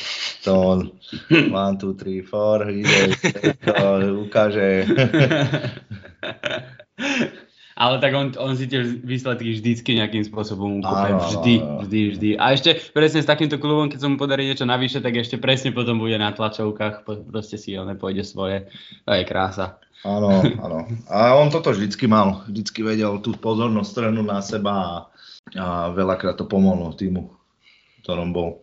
[0.48, 0.78] To on,
[1.52, 3.12] one, two, three, four, ide,
[3.60, 4.88] to ukáže.
[7.80, 12.30] Ale tak on, on si tie výsledky vždycky nejakým spôsobom áno, Vždy, vždy, vždy.
[12.36, 15.72] A ešte presne s takýmto klubom, keď sa mu podarí niečo navyše, tak ešte presne
[15.72, 18.68] potom bude na tlačovkách, proste si on pôjde svoje.
[19.08, 19.80] To je krása.
[20.04, 20.78] Áno, áno.
[21.08, 22.44] A on toto vždycky mal.
[22.44, 24.88] Vždycky vedel tú pozornosť strhnúť na seba a,
[25.56, 25.66] a
[25.96, 27.32] veľakrát to pomohlo týmu,
[28.04, 28.60] ktorom bol.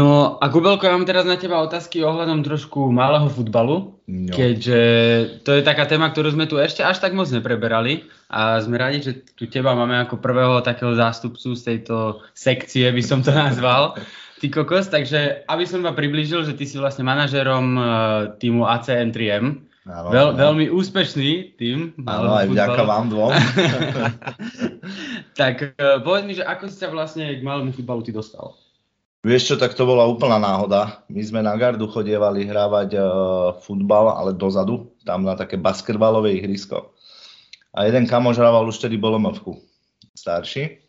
[0.00, 4.32] No a Kubelko, ja mám teraz na teba otázky ohľadom trošku malého futbalu, No.
[4.34, 4.80] keďže
[5.46, 8.98] to je taká téma, ktorú sme tu ešte až tak moc nepreberali a sme radi,
[9.04, 13.94] že tu teba máme ako prvého takého zástupcu z tejto sekcie, by som to nazval.
[14.40, 17.84] Ty kokos, takže aby som iba priblížil, že ty si vlastne manažerom eh,
[18.40, 19.68] týmu ACN3M.
[19.84, 20.38] Áno, Veľ, áno.
[20.38, 21.92] veľmi úspešný tým.
[22.08, 23.32] Áno, aj vďaka vám dvom.
[25.40, 28.56] tak eh, povedz mi, že ako si sa vlastne k malému futbalu ty dostal?
[29.20, 31.04] Vieš čo, tak to bola úplná náhoda.
[31.12, 33.04] My sme na gardu chodievali hrávať uh,
[33.60, 36.96] futbal, ale dozadu, tam na také basketbalové ihrisko.
[37.76, 39.60] A jeden kamoš hrával už tedy bolomovku,
[40.16, 40.80] starší.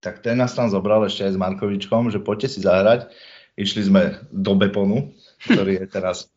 [0.00, 3.12] Tak ten nás tam zobral ešte aj s Markovičkom, že poďte si zahrať.
[3.60, 5.12] Išli sme do Beponu,
[5.44, 6.32] ktorý je teraz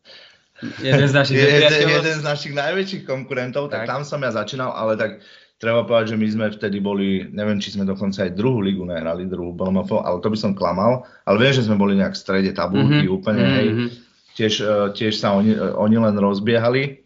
[0.80, 3.88] Jeden z našich je, jeden, jeden z našich najväčších konkurentov, tak, Tak.
[3.88, 5.20] tam som ja začínal, ale tak
[5.56, 9.24] treba povedať, že my sme vtedy boli, neviem, či sme dokonca aj druhú ligu nehrali,
[9.24, 12.52] druhú BLMF, ale to by som klamal, ale viem, že sme boli nejak v strede
[12.52, 13.86] tabulky Mhm, úplne, hej, mhm.
[14.36, 17.04] tiež, eh, tiež sa oni, eh, oni len rozbiehali.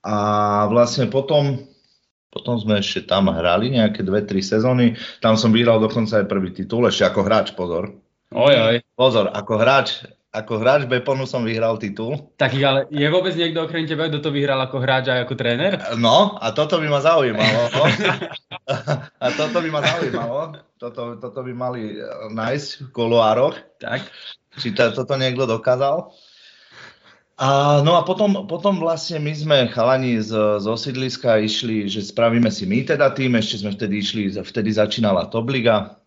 [0.00, 0.16] A
[0.72, 1.60] vlastne potom,
[2.32, 6.56] potom sme ešte tam hrali nejaké dve, tri sezóny, tam som vyhral dokonca aj prvý
[6.56, 7.92] titul, ešte ako hráč, pozor.
[8.30, 8.76] Oj, oj.
[8.94, 12.30] Pozor, ako hráč, ako hráč Beponu som vyhral titul.
[12.38, 15.82] Tak ale je vôbec niekto okrem teba, kto to vyhral ako hráč a ako tréner?
[15.98, 17.60] No, a toto by ma zaujímalo.
[19.18, 20.40] a toto by ma zaujímalo.
[20.78, 24.06] Toto, toto by mali eh, nájsť v koloároch, Tak.
[24.62, 26.14] či to, toto niekto dokázal.
[27.40, 32.52] A, no a potom, potom vlastne my sme chalani z, z osídliska išli, že spravíme
[32.52, 35.99] si my teda tým, ešte sme vtedy išli, vtedy začínala Top Liga.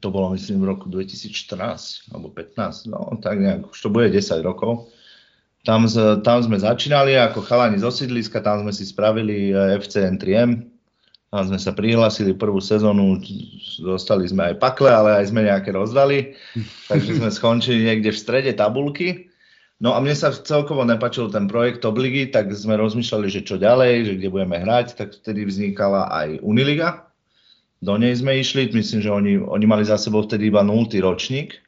[0.00, 4.44] To bolo myslím v roku 2014 alebo 15, no tak nejak, už to bude 10
[4.44, 4.92] rokov.
[5.66, 10.22] Tam, z, tam sme začínali ako chalani z osídliska, tam sme si spravili eh, FCN
[10.22, 10.50] 3M.
[11.26, 13.18] Tam sme sa prihlásili prvú sezónu,
[13.82, 16.38] dostali sme aj pakle, ale aj sme nejaké rozdali.
[16.90, 19.26] Takže sme skončili niekde v strede tabulky.
[19.82, 23.60] No a mne sa celkovo nepačil ten projekt Top Ligy, tak sme rozmýšľali, že čo
[23.60, 27.05] ďalej, že kde budeme hrať, tak vtedy vznikala aj Uniliga.
[27.84, 30.88] Do nej sme išli, myslím, že oni, oni mali za sebou vtedy iba 0.
[31.00, 31.60] ročník,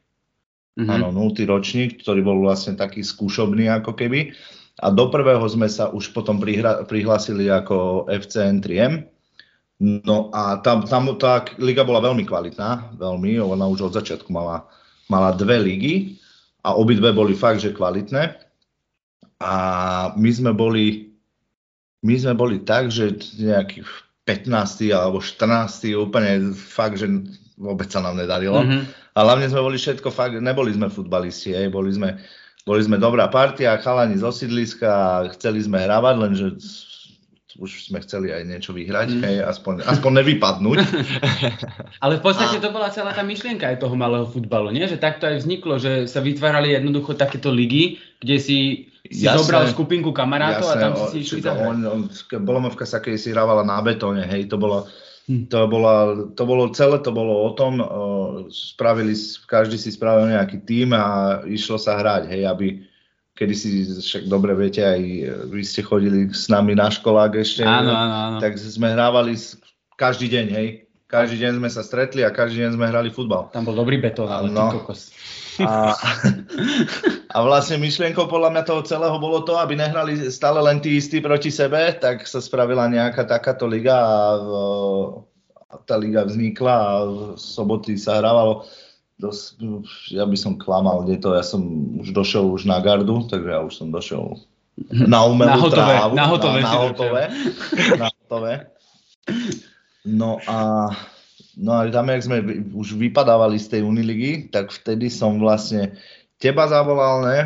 [0.79, 0.87] Mhm.
[0.95, 1.43] Áno, 0.
[1.43, 4.31] ročník, ktorý bol vlastne taký skúšobný ako keby.
[4.79, 9.03] A do prvého sme sa už potom prihra- prihlásili ako FCN 3M.
[9.79, 14.71] No a tam, tam tá liga bola veľmi kvalitná, veľmi, ona už od začiatku mala,
[15.11, 16.15] mala dve ligy
[16.63, 18.39] a obidve boli fakt, že kvalitné.
[19.39, 19.53] A
[20.15, 21.11] my sme boli,
[22.03, 23.83] my sme boli tak, že nejaký
[24.29, 24.93] 15.
[24.93, 25.97] alebo 14.
[25.97, 27.09] úplne fakt, že
[27.57, 28.61] vôbec sa nám nedarilo.
[28.61, 28.85] Mhm.
[29.17, 32.21] A hlavne sme boli všetko fakt, neboli sme futbalisti, hej, boli sme,
[32.63, 36.45] boli sme dobrá partia, chalani z osídliska a chceli sme hravať, lenže
[37.59, 39.21] už sme chceli aj niečo vyhrať, Mm.
[39.27, 40.79] hej, aspoň, aspoň nevypadnúť.
[42.03, 44.87] Ale v podstate to bola celá tá myšlienka aj toho malého futbalu, nie?
[44.87, 48.57] Že takto aj vzniklo, že sa vytvárali jednoducho takéto ligy, kde si,
[49.09, 49.41] si Jasné.
[49.41, 51.65] zobral skupinku kamarátov a tam si si išli zahrať.
[51.65, 51.99] on, on,
[52.39, 54.85] Bolomovka sa keď si hrávala na betóne, hej, to bolo,
[55.25, 55.45] Hm.
[55.45, 55.93] to, bola,
[56.33, 57.85] to bolo celé, to bolo o tom, o,
[58.49, 59.13] spravili,
[59.45, 61.05] každý si spravil nejaký tým a
[61.45, 62.81] išlo sa hrať, hej, aby
[63.33, 67.61] kedy si, však dobre viete, aj e, vy ste chodili s nami na školák ešte,
[67.61, 68.37] Áno, áno, áno.
[68.37, 69.37] tak sme hrávali
[69.95, 70.67] každý deň, hej,
[71.05, 73.47] každý deň sme sa stretli a každý deň sme hrali futbal.
[73.49, 74.67] Tam bol dobrý betón, ale No.
[74.67, 75.13] ty kokos.
[75.65, 75.95] A,
[77.35, 81.19] a vlastne myšlienkou podľa mňa toho celého bolo to, aby nehrali stále len tí istí
[81.19, 84.19] proti sebe, tak sa spravila nejaká takáto liga a,
[85.69, 88.65] a tá liga vznikla a v soboty sa hrávalo
[89.19, 89.59] dosť,
[90.15, 91.61] ja by som klamal, kde to, ja som
[91.99, 94.39] už došiel už na gardu, takže ja už som došiel
[94.89, 96.13] na umelú Na hotové, trávu.
[96.15, 97.23] na hotové na, na hotové,
[97.99, 98.53] na hotové.
[100.07, 100.57] No a
[101.59, 102.39] No a tam, jak sme
[102.71, 105.99] už vypadávali z tej Uniligy, tak vtedy som vlastne
[106.39, 107.39] teba zavolal, ne?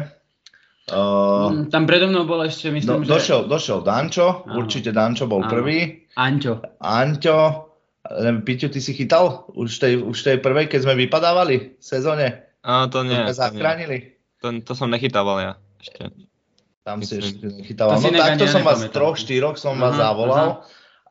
[0.91, 3.09] Uh, Tam predo mnou bol ešte, do, myslím, že...
[3.09, 4.61] došiel, došiel Dančo, Áno.
[4.61, 5.49] určite Dančo bol Áno.
[5.49, 6.05] prvý.
[6.13, 6.61] Anťo,
[8.03, 12.51] Neviem, Piťu, ty si chytal už tej, už tej prvej, keď sme vypadávali v sezóne?
[12.59, 13.39] A to nie, to sme to, nie.
[13.39, 13.97] zachránili?
[14.43, 16.11] To, to som nechytával ja ešte.
[16.83, 17.19] Tam si Myslím.
[17.23, 17.95] ešte nechytával.
[17.95, 20.47] To si No takto som vás, troch, štyroch som vás Aha, zavolal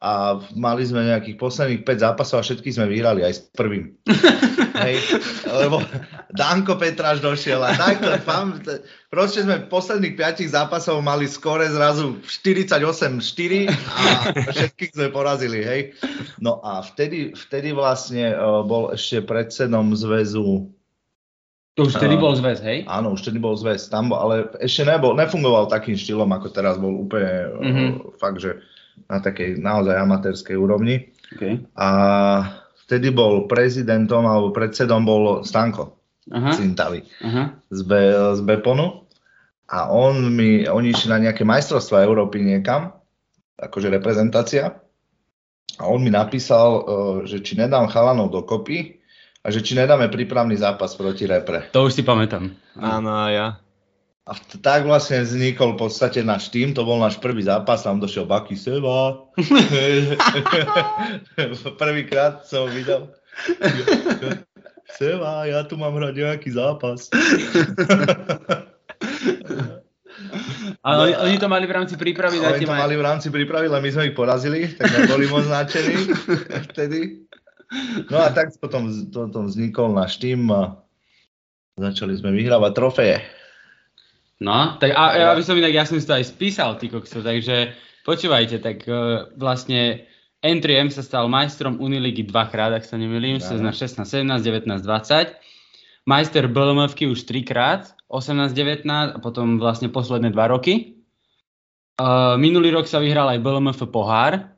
[0.03, 0.13] a
[0.53, 3.95] mali sme nejakých posledných 5 zápasov a všetky sme vyhrali aj s prvým.
[4.83, 4.99] Hej,
[5.47, 5.79] lebo
[6.35, 11.71] Danko Petráš došiel a takto, pam, t- proste sme v posledných 5 zápasov mali skore
[11.71, 14.05] zrazu 48-4 a
[14.51, 15.81] všetkých sme porazili, hej.
[16.39, 20.67] No a vtedy, vtedy vlastne uh, bol ešte predsedom zväzu
[21.73, 22.23] To už vtedy Áno.
[22.23, 22.79] bol zväz, hej?
[22.85, 26.77] Áno, už vtedy bol zväz, tam bol, ale ešte nebol, nefungoval takým štýlom, ako teraz
[26.77, 27.63] bol úplne Mhm.
[27.63, 27.91] mm-hmm.
[28.19, 28.59] fakt, že
[29.09, 31.13] na takej naozaj amatérskej úrovni.
[31.37, 31.65] Okay.
[31.77, 31.89] A
[32.85, 35.97] vtedy bol prezidentom alebo predsedom bol Stanko
[36.31, 37.59] Aha, Cintali aha.
[37.67, 38.01] z, Be,
[38.39, 39.09] z Beponu
[39.67, 42.95] a on mi, oni išli na nejaké majstrovstvá Európy niekam,
[43.59, 44.77] akože reprezentácia
[45.81, 46.85] a on mi napísal, eh,
[47.27, 49.03] že či nedám chalanov dokopy
[49.43, 51.73] a že či nedáme prípravný zápas proti repre.
[51.75, 52.55] To už si pamätám.
[52.79, 53.59] Áno, ja.
[54.23, 58.23] A tak vlastne vznikol v podstate náš tým, to bol náš prvý zápas, tam došiel
[58.23, 59.19] Baky Seba.
[61.83, 63.11] Prvýkrát som ho videl.
[64.95, 67.11] Seba, ja tu mám hrať nejaký zápas.
[70.87, 73.83] Ale oni, oni to mali v rámci prípravy Oni to mali v rámci prípravy, len
[73.83, 75.99] my sme ich porazili, tak neboli moc nadšení
[76.71, 77.27] vtedy.
[78.07, 80.79] No a tak potom, potom vznikol náš tým a
[81.75, 83.42] začali sme vyhrávať trofeje.
[84.43, 87.23] No, tak a ja by som inak, ja som si to aj spísal, ty kokso,
[87.23, 90.03] takže počúvajte, tak uh, vlastne
[90.43, 93.47] N3M sa stal majstrom Uniligy dvakrát, ak sa nemýlim, Áno.
[93.47, 95.39] sezóna 16, 17, 19, 20.
[96.03, 98.83] Majster BLMFky už trikrát, 18, 19
[99.15, 100.99] a potom vlastne posledné dva roky.
[102.03, 104.51] Uh, minulý rok sa vyhral aj BLMF pohár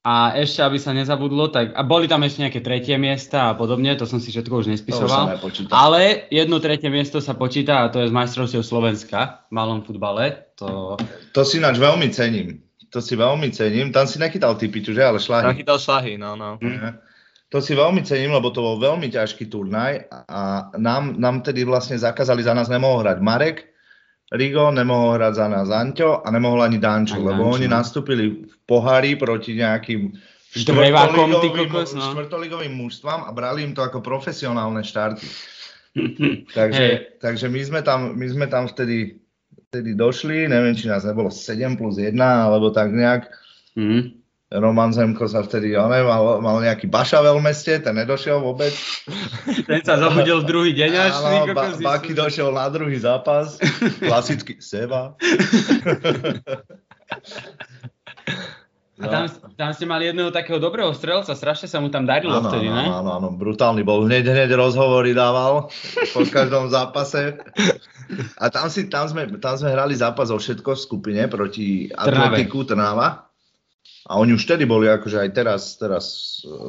[0.00, 3.92] a ešte, aby sa nezabudlo, tak a boli tam ešte nejaké tretie miesta a podobne,
[4.00, 5.36] to som si všetko už už nespisoval.
[5.36, 5.72] nepočíta.
[5.76, 10.52] Ale jedno tretie miesto sa počíta a to je z majstrovstiev Slovenska v malom futbale.
[10.56, 10.96] To...
[11.36, 12.64] To si ináč veľmi cením.
[12.92, 13.92] To si veľmi cením.
[13.92, 15.04] Tam si nechytal ty piču, že?
[15.04, 15.52] Ale šlahy.
[15.60, 16.56] chytal šlahy, no, no.
[16.60, 17.08] Mhm.
[17.50, 21.98] To si veľmi cením, lebo to bol veľmi ťažký turnaj a nám, nám tedy vlastne
[21.98, 23.69] zakázali, za nás nemohol hrať Marek,
[24.30, 27.74] Rigo, nemohol hrať za nás Anťo a nemohol ani Dančo, Ani lebo Dančo, oni no.
[27.82, 30.14] nastúpili v pohári proti nejakým
[30.54, 32.06] štvrtoligovým, no.
[32.14, 35.26] štvrtoligovým mužstvám a brali im to ako profesionálne štarty.
[36.54, 39.18] Takže, takže my sme tam, my sme tam vtedy,
[39.74, 43.26] vtedy došli, neviem, či nás nebolo 7 plus 1, alebo tak nejak.
[43.74, 44.19] Hm.
[44.50, 48.74] Roman Zemko sa vtedy, ja neviem, mal, mal nejaký bašavel v meste, ten nedošiel vôbec.
[49.70, 51.14] Ten sa zobudil v druhý deň až.
[51.22, 53.62] Áno, ba, Baky došiel na druhý zápas,
[54.02, 55.14] klasický Seba.
[59.00, 62.50] A tam, tam ste mali jedného takého dobrého strelca, strašne sa mu tam darilo Áno,
[62.50, 62.84] vtedy, ne?
[62.90, 65.70] áno, áno, brutálny bol, hneď, hneď rozhovory dával
[66.10, 67.38] po každom zápase.
[68.36, 71.86] A tam, si, tam, sme, tam sme hrali zápas o všetko v skupine proti.
[71.94, 73.29] Atletiku Trnava.
[74.08, 76.04] A oni už vtedy boli, akože aj teraz, teraz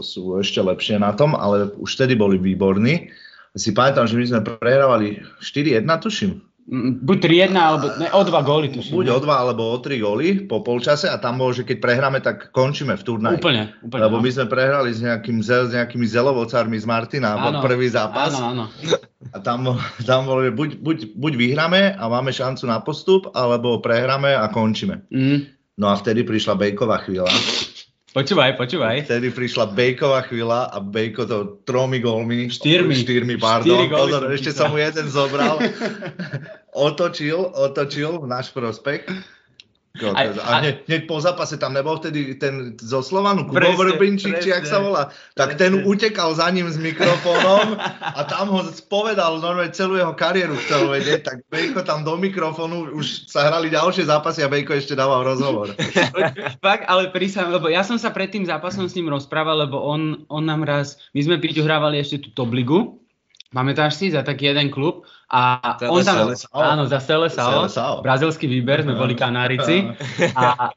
[0.04, 3.08] sú ešte lepšie na tom, ale už vtedy boli výborní.
[3.56, 6.32] Si pamätám, že my sme prehrávali 4-1, tuším.
[6.72, 7.18] Mm, Buď
[7.52, 8.94] 3-1, alebo ne, o dva góly tuším.
[8.94, 12.20] Buď o dva alebo o tri góly po polčase a tam bolo, že keď prehráme,
[12.22, 13.42] tak končíme v turnaji.
[13.42, 14.02] Úplne, úplne.
[14.08, 14.24] Lebo no.
[14.24, 18.38] my sme prehrali s, nejakým, s nejakými zelovocármi z Martina Áno, prvý zápas.
[18.38, 18.66] Áno, áno.
[19.34, 19.74] A tam,
[20.06, 24.46] tam bolo, že buď, buď, buď vyhráme a máme šancu na postup, alebo prehráme a
[24.48, 25.02] končíme.
[25.10, 25.61] Mm.
[25.82, 27.34] No a vtedy prišla Bejková chvíľa.
[28.14, 29.10] Počúvaj, počúvaj.
[29.10, 32.54] Vtedy prišla Bejková chvíľa a Bejko to tromi gólmi.
[32.54, 32.94] Štyrmi.
[33.02, 33.66] Štyrmi, pardon.
[33.66, 35.58] Štyri góly Pozor, ešte som mu jeden zobral.
[36.88, 39.10] otočil, otočil v náš prospekt.
[40.02, 43.62] Jo, teda, a a- hneď, hneď po zápase tam nebol vtedy ten zo Slovanu, Kubo
[43.62, 44.74] Presne, Vrbinčík, či jak presne.
[44.74, 45.04] sa volá,
[45.38, 50.58] tak ten utekal za ním s mikrofónom a tam ho spovedal normálne celú jeho kariéru
[50.66, 54.98] chcel vedieť, tak Bejko tam do mikrofónu, už sa hrali ďalšie zápasy a Bejko ešte
[54.98, 55.74] dával rozhovor.
[56.66, 60.26] Fakt, ale prísam, lebo ja som sa pred tým zápasom s ním rozprával, lebo on,
[60.32, 63.01] on nám raz, my sme Piťu hrávali ešte tú Tobligu,
[63.52, 65.92] pamätáš si, za taký jeden klub a Seleção.
[65.92, 66.50] on tam, Seleção.
[66.56, 67.94] áno, za Seleção, Seleção.
[68.00, 69.92] brazilský výber, sme boli Kanárici
[70.34, 70.72] a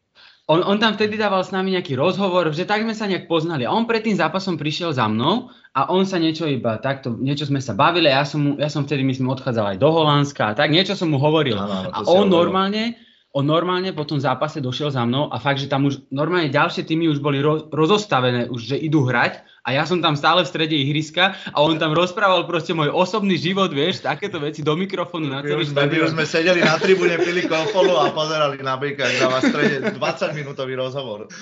[0.45, 3.65] on, on tam vtedy dával s nami nejaký rozhovor, že tak sme sa nejak poznali
[3.65, 7.49] a on pred tým zápasom prišiel za mnou a on sa niečo iba takto, niečo
[7.49, 10.53] sme sa bavili a ja som, mu, ja som vtedy myslím odchádzal aj do Holandska
[10.53, 11.57] a tak, niečo som mu hovoril.
[11.57, 12.99] Áno, A on normálne,
[13.33, 16.85] on normálne po tom zápase došiel za mnou a fakt, že tam už normálne ďalšie
[16.85, 20.53] týmy už boli ro- rozostavené, už že idú hrať a ja som tam stále v
[20.53, 25.33] strede ihriska a on tam rozprával proste môj osobný život, vieš, takéto veci do mikrofónu
[25.33, 26.05] na My celý my štadión.
[26.05, 29.77] už sme sedeli na tribúne, pili kofolu a pozerali na Bejka, jak dáva v strede
[29.97, 31.33] 20 minútový rozhovor.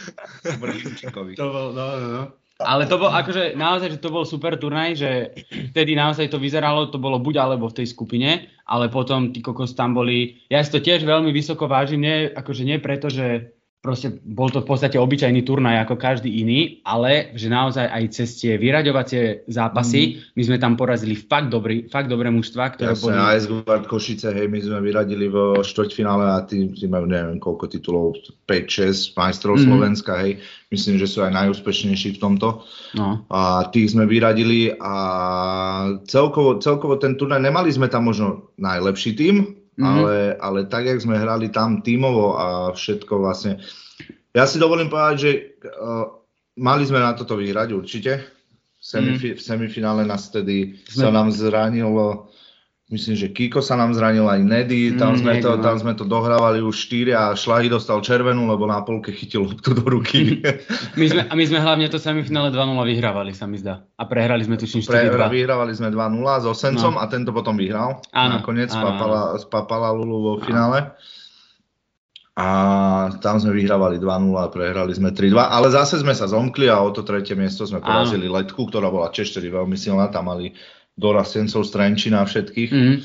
[1.34, 2.22] To bol, no, no, no.
[2.62, 5.10] Ale to bol akože naozaj, že to bol super turnaj, že
[5.74, 9.74] vtedy naozaj to vyzeralo, to bolo buď alebo v tej skupine, ale potom tí kokos
[9.74, 13.50] tam boli, ja si to tiež veľmi vysoko vážim, nie, akože nie preto, že
[13.82, 18.38] proste bol to v podstate obyčajný turnaj ako každý iný, ale že naozaj aj cez
[18.38, 20.38] tie vyraďovacie zápasy, mm.
[20.38, 23.18] my sme tam porazili fakt, dobrý, fakt dobré mužstva, ktoré Jasne, boli...
[23.18, 28.22] AS Guard Košice, hej, my sme vyradili v štvrťfinále a tí majú neviem koľko titulov,
[28.46, 29.62] 5-6 majstrov mm.
[29.66, 30.38] Slovenska, hej.
[30.70, 32.62] Myslím, že sú aj najúspešnejší v tomto.
[32.94, 33.26] No.
[33.34, 34.94] A tých sme vyradili a
[36.06, 39.88] celkovo, celkovo ten turnaj, nemali sme tam možno najlepší tým, Mm-hmm.
[39.88, 43.56] Ale, ale tak, jak sme hrali tam tímovo a všetko vlastne.
[44.36, 45.30] Ja si dovolím povedať, že
[45.68, 46.12] uh,
[46.60, 48.12] mali sme na toto vyhrať určite.
[48.80, 49.38] V, semifi- mm.
[49.38, 51.06] v semifinále nás vtedy sme...
[51.06, 52.31] sa nám zranilo
[52.92, 56.04] Myslím, že Kiko sa nám zranil aj Nedy, tam, mm, sme, to, tam sme to
[56.04, 60.44] dohrávali už 4 a Šlahy dostal červenú, lebo na polke chytil loptu do ruky.
[61.00, 63.88] my, sme, a my sme hlavne to semifinále 2-0 vyhrávali, sa mi zdá.
[63.96, 65.08] A prehrali sme tuším 4-2.
[65.08, 67.00] Pre, vyhrávali sme 2-0 s Osencom no.
[67.00, 68.04] a tento potom vyhral.
[68.12, 69.40] Áno, Nakoniec áno, spapala, áno.
[69.40, 70.92] spapala Lulu vo finále.
[72.36, 72.48] A
[73.24, 76.92] tam sme vyhrávali 2-0 a prehrali sme 3-2, ale zase sme sa zomkli a o
[76.92, 80.52] to tretie miesto sme porazili Letku, ktorá bola tiež veľmi silná, tam mali
[80.96, 82.70] dorastencov z Trenčina všetkých.
[82.72, 82.96] Mm.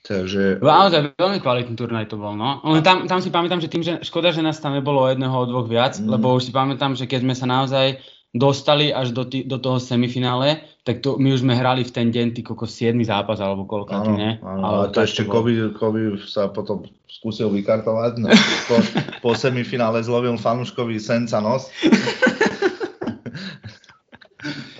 [0.00, 0.64] Takže...
[0.64, 2.64] Naozaj veľmi kvalitný turnaj to bol, no.
[2.64, 5.44] Len tam, tam si pamätám, že tým, že škoda, že nás tam nebolo jedného, o
[5.44, 6.08] dvoch viac, mm.
[6.08, 9.82] lebo už si pamätám, že keď sme sa naozaj dostali až do, tý, do toho
[9.82, 13.66] semifinále, tak to, my už sme hrali v ten deň ty koko 7 zápas alebo
[13.66, 14.38] koľko, áno, ne?
[14.40, 18.30] Áno, ale to ešte COVID, COVID sa potom skúsil vykartovať, no,
[18.70, 18.76] po,
[19.20, 21.68] po semifinále zlovil fanúškový senca nos.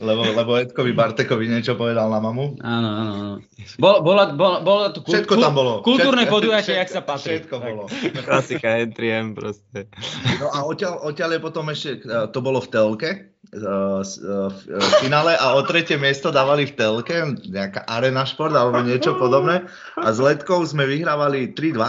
[0.00, 2.56] lebo, lebo Edkovi Bartekovi niečo povedal na mamu.
[2.64, 3.36] Áno, áno, áno.
[3.76, 5.72] Bolo, bolo, bolo, bolo to kul, všetko tam bolo.
[5.84, 7.38] kultúrne podujatie, jak sa patrí.
[7.38, 7.64] Všetko tak.
[7.68, 7.82] bolo.
[8.24, 9.92] Klasika N3M proste.
[10.40, 13.10] No a odtiaľ, odtiaľ je potom ešte, e, to bolo v telke,
[13.52, 17.16] uh, v finále a o tretie miesto dávali v telke,
[17.50, 19.66] nejaká arena šport alebo niečo podobné
[19.98, 21.80] a s Letkou sme vyhrávali 3-2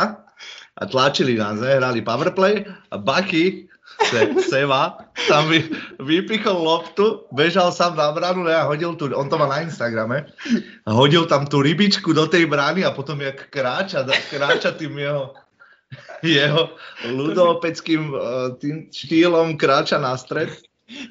[0.82, 1.78] a tlačili nás, ne?
[1.78, 5.68] hrali powerplay a Baky se, Seva tam vy,
[6.02, 10.28] vypichol loptu, bežal sám na bránu a hodil tu, on to má na Instagrame,
[10.86, 15.36] a hodil tam tú rybičku do tej brány a potom jak kráča, kráča tým jeho,
[16.26, 16.74] jeho
[17.06, 18.22] ľudopeckým uh,
[18.58, 20.50] tým štýlom kráča na stred.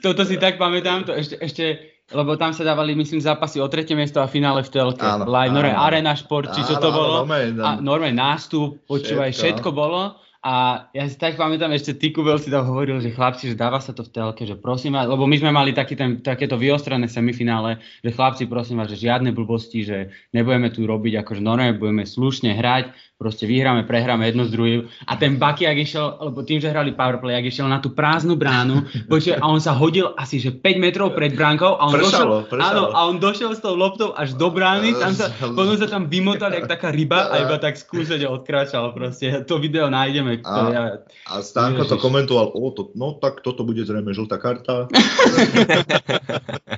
[0.04, 1.64] Toto si tak pamätám, to ešte, ešte
[2.10, 5.06] lebo tam sa dávali, myslím, zápasy o tretie miesto a finále v telke.
[5.06, 7.22] Áno, Live, áno, Arena Šport, či čo to bolo.
[7.22, 9.62] Áno, a normálne nástup, počúvaj, všetko.
[9.62, 10.18] všetko bolo.
[10.40, 13.76] A ja si tak pamätám, ešte ty Kubel si tam hovoril, že chlapci, že dáva
[13.76, 17.12] sa to v telke, že prosím vás, lebo my sme mali taký ten, takéto vyostrené
[17.12, 22.08] semifinále, že chlapci prosím vás, že žiadne blbosti, že nebudeme tu robiť akože normálne, budeme
[22.08, 22.88] slušne hrať,
[23.20, 24.80] proste vyhráme, prehráme jedno z druhým.
[25.04, 28.32] A ten Baky, ak išiel, lebo tým, že hrali powerplay, ak išiel na tú prázdnu
[28.32, 32.48] bránu, počuť, a on sa hodil asi že 5 metrov pred bránkou a on, pršalo,
[32.48, 32.64] došiel, pršalo.
[32.64, 36.08] Áno, a on došiel s tou loptou až do brány, tam sa, potom sa tam
[36.08, 39.44] vymotal jak taká ryba a iba tak skúsať odkračal proste.
[39.44, 40.40] To video nájdeme.
[40.40, 40.82] A, ja,
[41.28, 44.88] a Stánko to komentoval, o, to, no tak toto bude zrejme žltá karta.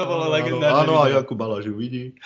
[0.00, 0.80] to bolo legendárne.
[0.88, 2.16] Áno, a Jakub Balaž ju vidí.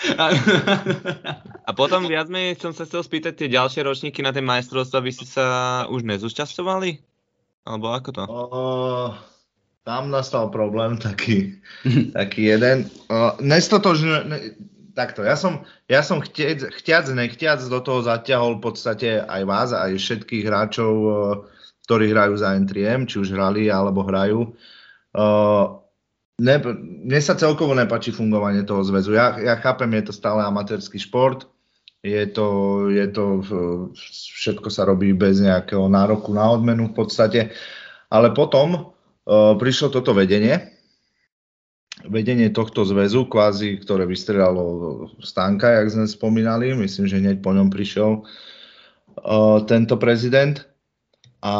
[1.68, 5.10] a potom viac menej som sa chcel spýtať, tie ďalšie ročníky na tie majstrovstvá, vy
[5.10, 5.44] ste sa
[5.90, 7.02] už nezúčastovali?
[7.66, 8.22] Alebo ako to?
[8.30, 8.40] O,
[9.82, 11.58] tam nastal problém taký,
[12.18, 12.86] taký jeden.
[13.10, 14.38] O, nestotožne, ne,
[14.94, 19.70] takto, ja som, ja som chtiac, chtiac, nechtiac do toho zaťahol v podstate aj vás,
[19.74, 20.92] aj všetkých hráčov,
[21.84, 24.54] ktorí hrajú za N3M, či už hrali alebo hrajú.
[25.14, 25.84] Uh,
[26.40, 26.56] ne,
[27.04, 29.12] mne sa celkovo nepačí fungovanie toho zväzu.
[29.12, 31.44] Ja, ja chápem, je to stále amatérsky šport,
[32.00, 32.46] je to,
[32.92, 33.24] je to,
[34.40, 37.52] všetko sa robí bez nejakého nároku na odmenu v podstate,
[38.08, 40.72] ale potom uh, prišlo toto vedenie,
[42.04, 47.72] vedenie tohto zväzu, kvázi, ktoré vystrelalo Stanka, jak sme spomínali, myslím, že hneď po ňom
[47.72, 50.60] prišiel uh, tento prezident
[51.44, 51.54] a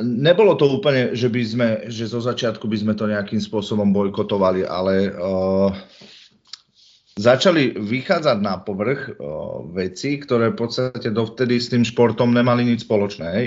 [0.00, 4.64] nebolo to úplne, že by sme, že zo začiatku by sme to nejakým spôsobom bojkotovali,
[4.64, 5.76] ale uh,
[7.20, 12.88] začali vychádzať na povrch uh, veci, ktoré v podstate dovtedy s tým športom nemali nič
[12.88, 13.26] spoločné.
[13.28, 13.46] Hej.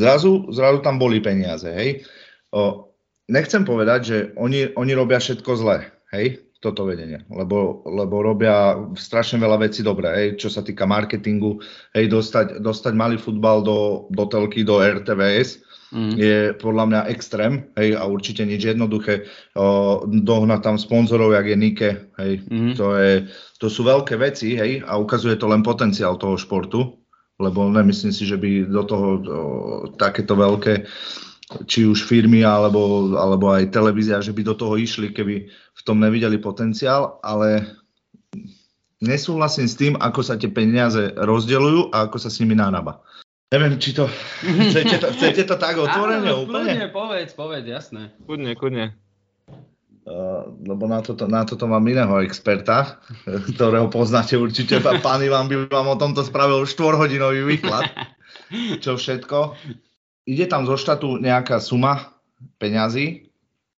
[0.00, 1.68] Zrazu, zrazu tam boli peniaze.
[1.68, 2.08] Hej.
[2.56, 2.88] Uh,
[3.28, 5.84] nechcem povedať, že oni, oni robia všetko zle.
[6.16, 11.60] Hej toto vedenie, lebo, lebo robia strašne veľa vecí dobré, hej, čo sa týka marketingu,
[11.92, 15.60] hej, dostať, dostať malý futbal do, do telky, do RTVS,
[15.92, 16.14] mm.
[16.16, 19.28] je podľa mňa extrém, hej, a určite nič jednoduché.
[19.52, 22.72] O, dohnať tam sponzorov, jak je Nike, hej, mm.
[22.80, 23.12] to, je,
[23.60, 26.96] to sú veľké veci, hej, a ukazuje to len potenciál toho športu,
[27.36, 29.20] lebo nemyslím si, že by do toho o,
[30.00, 30.88] takéto veľké
[31.46, 36.02] či už firmy alebo, alebo aj televízia, že by do toho išli, keby v tom
[36.02, 37.62] nevideli potenciál, ale
[38.98, 42.98] nesúhlasím s tým, ako sa tie peniaze rozdeľujú a ako sa s nimi nárába.
[43.46, 44.10] Neviem, či to...
[44.42, 46.74] Chcete to, chcete to tak otvorene Áno, úplne?
[46.74, 48.10] Kľudne, povedz, povedz, jasné.
[48.26, 48.98] Kudne, kudne.
[50.06, 52.98] Uh, lebo na toto, na toto mám iného experta,
[53.54, 54.82] ktorého poznáte určite.
[54.82, 57.86] Pán Ivan by vám o tomto spravil štvorhodinový výklad.
[58.82, 59.54] Čo všetko.
[60.26, 62.12] Ide tam zo štátu nejaká suma
[62.58, 63.30] peňazí,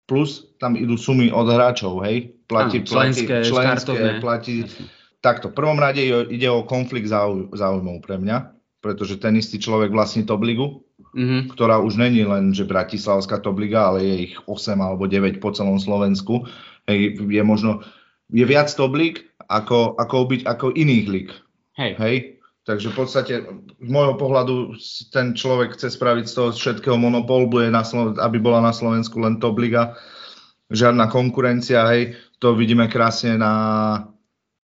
[0.04, 2.32] plus tam idú sumy od hráčov, hej?
[2.44, 4.10] Platí, Áno, členské, platí, štartovné.
[4.18, 4.84] platí, Jasné.
[5.20, 8.36] takto, v prvom rade ide o konflikt záuj- záujmov pre mňa,
[8.80, 10.80] pretože ten istý človek vlastní top ligu,
[11.12, 11.52] Mhm.
[11.52, 15.52] ktorá už není len, že Bratislavská top liga, ale je ich 8 alebo 9 po
[15.52, 16.48] celom Slovensku.
[16.84, 17.84] Hej, je možno,
[18.28, 21.28] je viac top lig ako, ako, byť, ako iných lig.
[21.76, 21.92] Hej.
[21.96, 22.16] Hej?
[22.68, 23.34] Takže v podstate
[23.80, 24.76] z môjho pohľadu
[25.08, 29.16] ten človek chce spraviť z toho všetkého monopol, bude na Slo- aby bola na Slovensku
[29.16, 29.96] len top liga,
[30.68, 33.54] žiadna konkurencia, hej, to vidíme krásne na,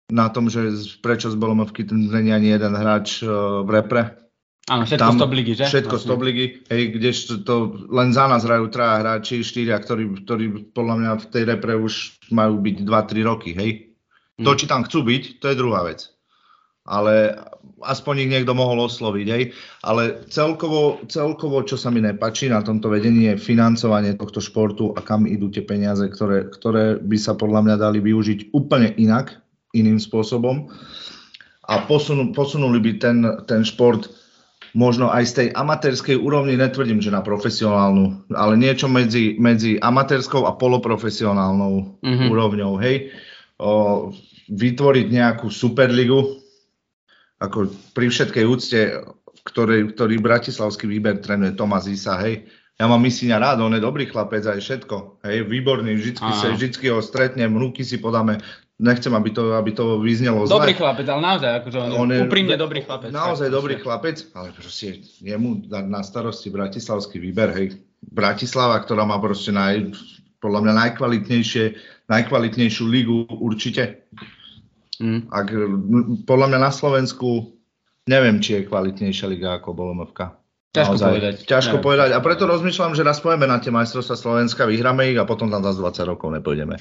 [0.05, 4.03] na tom, že z- prečo z Bolomovky není ani jeden hráč uh, v repre.
[4.65, 5.63] Áno, všetko Tam z top ligy, že?
[5.63, 6.09] Všetko z Vlastne.
[6.11, 7.55] top ligy, hej, kdežto to
[7.87, 11.93] len za nás hrajú traja hráči, štyria, ktorí, ktorí podľa mňa v tej repre už
[12.27, 12.91] majú byť 2-3
[13.23, 13.71] roky, hej.
[14.37, 14.57] To, Hm.
[14.57, 16.11] či tam chcú byť, to je druhá vec.
[16.85, 17.33] Ale
[17.81, 19.43] aspoň ich niekto mohol osloviť, hej.
[19.81, 25.01] Ale celkovo, celkovo, čo sa mi nepačí na tomto vedení, je financovanie tohto športu a
[25.01, 29.37] kam idú tie peniaze, ktoré, ktoré by sa podľa mňa dali využiť úplne inak,
[29.73, 30.69] iným spôsobom.
[31.65, 33.17] A posunú, posunuli by ten,
[33.49, 34.05] ten šport
[34.75, 40.45] možno aj z tej amatérskej úrovni, netvrdím, že na profesionálnu, ale niečo medzi, medzi amatérskou
[40.45, 42.25] a poloprofesionálnou Mhm.
[42.29, 43.09] úrovňou, hej.
[43.55, 44.11] O,
[44.51, 46.44] vytvoriť nejakú superligu,
[47.39, 48.79] ako pri všetkej úcte,
[49.45, 52.47] ktorý, ktorý bratislavský výber trénuje Tomas Isa, hej.
[52.75, 56.91] Ja mám Misíňa rád, on je dobrý chlapec aj všetko, hej, výborný, vždycky, sa, vždycky
[56.91, 58.43] ho stretnem, ruky si podáme,
[58.75, 60.59] nechcem, aby to, aby to vyznelo zle.
[60.59, 63.15] Dobrý chlapec, ale naozaj, akože on, On je je úprimne dobrý chlapec.
[63.15, 67.79] Naozaj Tak, dobrý chlapec, ale proste jemu na starosti bratislavský výber, hej.
[68.03, 69.95] Bratislava, ktorá má proste naj,
[70.43, 71.63] podľa mňa najkvalitnejšie,
[72.11, 74.03] najkvalitnejšiu ligu určite.
[75.01, 75.27] Mm.
[75.31, 75.47] Ak,
[76.23, 77.55] podľa mňa na Slovensku
[78.05, 80.37] neviem, či je kvalitnejšia liga ako Bolomovka.
[80.75, 81.35] Ťažko povedať.
[81.47, 81.87] Ťažko Neviem.
[81.87, 82.09] povedať.
[82.11, 85.63] A preto rozmýšľam, že raz pojeme na tie majstrovstvá Slovenska, vyhráme ich a potom tam
[85.63, 86.75] zase 20 rokov nepôjdeme.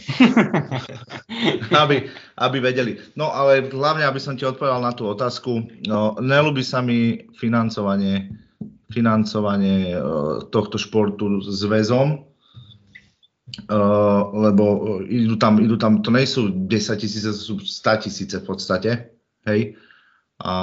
[1.82, 2.10] aby,
[2.42, 2.98] aby vedeli.
[3.14, 8.34] No ale hlavne, aby som ti odpovedal na tú otázku, no, nelúbi sa mi financovanie,
[8.90, 9.98] financovanie e,
[10.50, 12.33] tohto športu zväzom,
[13.62, 13.78] e,
[14.34, 14.64] lebo
[15.02, 18.46] e, idú tam, idú tam, to nie sú 10 tisíce, to sú 100 tisíce v
[18.46, 18.90] podstate,
[19.46, 19.76] hej.
[20.42, 20.54] A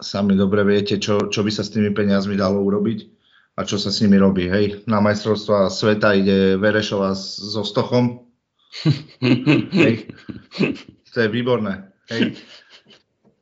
[0.00, 2.98] sami dobre viete, čo, čo by sa s tými peniazmi dalo urobiť
[3.58, 4.88] a čo sa s nimi robí, hej.
[4.88, 8.28] Na majstrovstvá sveta ide Verešova so Stochom,
[9.82, 10.12] Hej.
[11.14, 11.88] To je výborné.
[12.12, 12.36] Hej.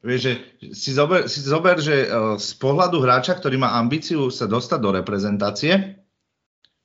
[0.07, 0.33] Vieš, že
[0.71, 4.91] si zober, si zober, že eh, z pohľadu hráča, ktorý má ambíciu sa dostať do
[4.95, 5.99] reprezentácie,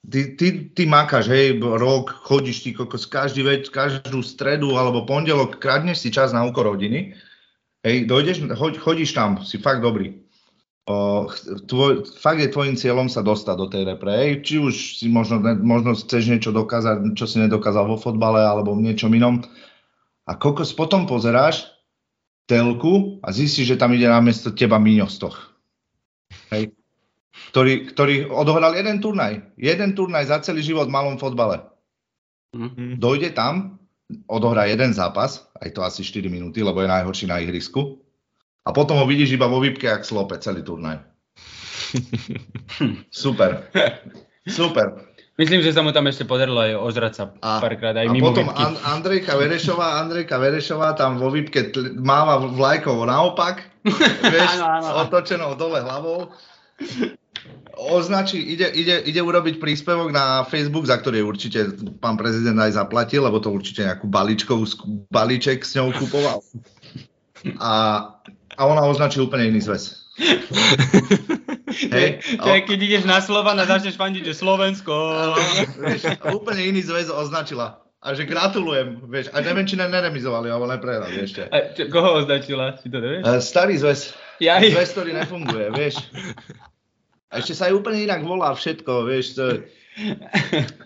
[0.07, 5.61] ty, ty, ty makáš, hej, rok, chodíš ty kokos, každý veď, každú stredu alebo pondelok,
[5.61, 7.13] kradneš si čas na úkor rodiny,
[7.85, 10.21] hej, dojdeš, choď, chodíš tam, si fakt dobrý.
[10.89, 11.29] O,
[11.69, 14.11] tvoj, fakt je tvojim cieľom sa dostať do tej repre.
[14.17, 14.31] Hej.
[14.41, 18.89] Či už si možno, možno chceš niečo dokázať, čo si nedokázal vo fotbale alebo v
[18.89, 19.45] niečom inom.
[20.25, 21.69] A kokos potom pozeráš
[22.49, 25.53] telku a zistíš, že tam ide namiesto teba Miňo Stoch.
[26.49, 26.73] Hej.
[27.49, 29.41] Ktorý, ktorý odohral jeden turnaj.
[29.57, 31.65] Jeden turnaj za celý život v malom fotbale.
[32.53, 33.01] Mm.
[33.01, 33.81] Dojde tam,
[34.29, 37.97] odohrá jeden zápas, aj to asi 4 minúty, lebo je najhorší na ihrisku.
[38.61, 41.01] A potom ho vidíš iba vo výpke, jak slope celý turnaj.
[43.11, 43.67] Super.
[44.47, 45.11] Super.
[45.39, 48.29] Myslím, že sa mu tam ešte podarilo aj ožrať sa A, párkrát aj a mimo
[48.29, 48.51] potom.
[48.51, 53.63] An- Andrejka Verešová, Andrejka Verešová tam vo výpke tl- máva vlajkovo naopak,
[54.33, 54.87] vieš, Áno, áno.
[55.07, 56.29] otočenou dole hlavou.
[57.73, 63.25] Označí, ide, ide, ide urobiť príspevok na Facebook, za ktorý určite pán prezident aj zaplatil,
[63.25, 64.63] lebo to určite nejakú balíčkovú,
[65.09, 66.45] balíček s ňou kupoval.
[67.57, 67.71] A,
[68.53, 69.97] a ona označí úplne iný zväz.
[71.71, 74.93] Hej, To je, keď ideš na Slovan a začneš fandiť, že Slovensko.
[75.81, 77.81] vieš, úplne iný zväz označila.
[78.01, 81.45] A že gratulujem, vieš, a neviem, či ne, neremizovali, alebo neprehrali ešte.
[81.49, 82.77] A čo, koho označila?
[82.81, 83.21] Si to nevieš?
[83.25, 84.73] E, Starý zväz, Jaj.
[84.73, 86.01] zväz, ktorý nefunguje, vieš.
[87.31, 89.45] A ešte sa aj úplne inak volá všetko, vieš, to.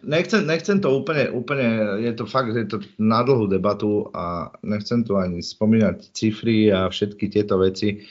[0.02, 5.06] Nechcem, nechcem to úplne, úplne, je to fakt, je to na dlhú debatu a nechcem
[5.06, 8.02] tu ani spomínať cifry a všetky tieto veci,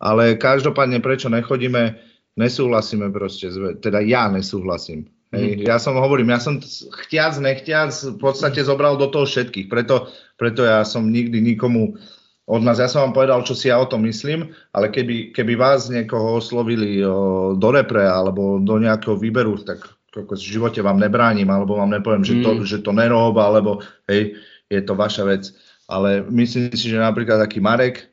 [0.00, 2.00] ale každopádne prečo nechodíme,
[2.40, 6.56] nesúhlasíme proste, teda ja nesúhlasím, Hej, ja som hovorím, ja som
[7.04, 10.08] chtiac, nechtiac v podstate zobral do toho všetkých, preto,
[10.40, 12.00] preto ja som nikdy nikomu
[12.48, 15.52] od nás, ja som vám povedal, čo si ja o tom myslím, ale keby, keby
[15.52, 21.46] vás niekoho oslovili o, do repre alebo do nejakého výberu, tak v živote vám nebránim,
[21.46, 22.64] alebo vám nepoviem, že to, mm.
[22.64, 24.34] že to nerob, alebo hej,
[24.72, 25.52] je to vaša vec.
[25.86, 28.08] Ale myslím si, že napríklad taký Marek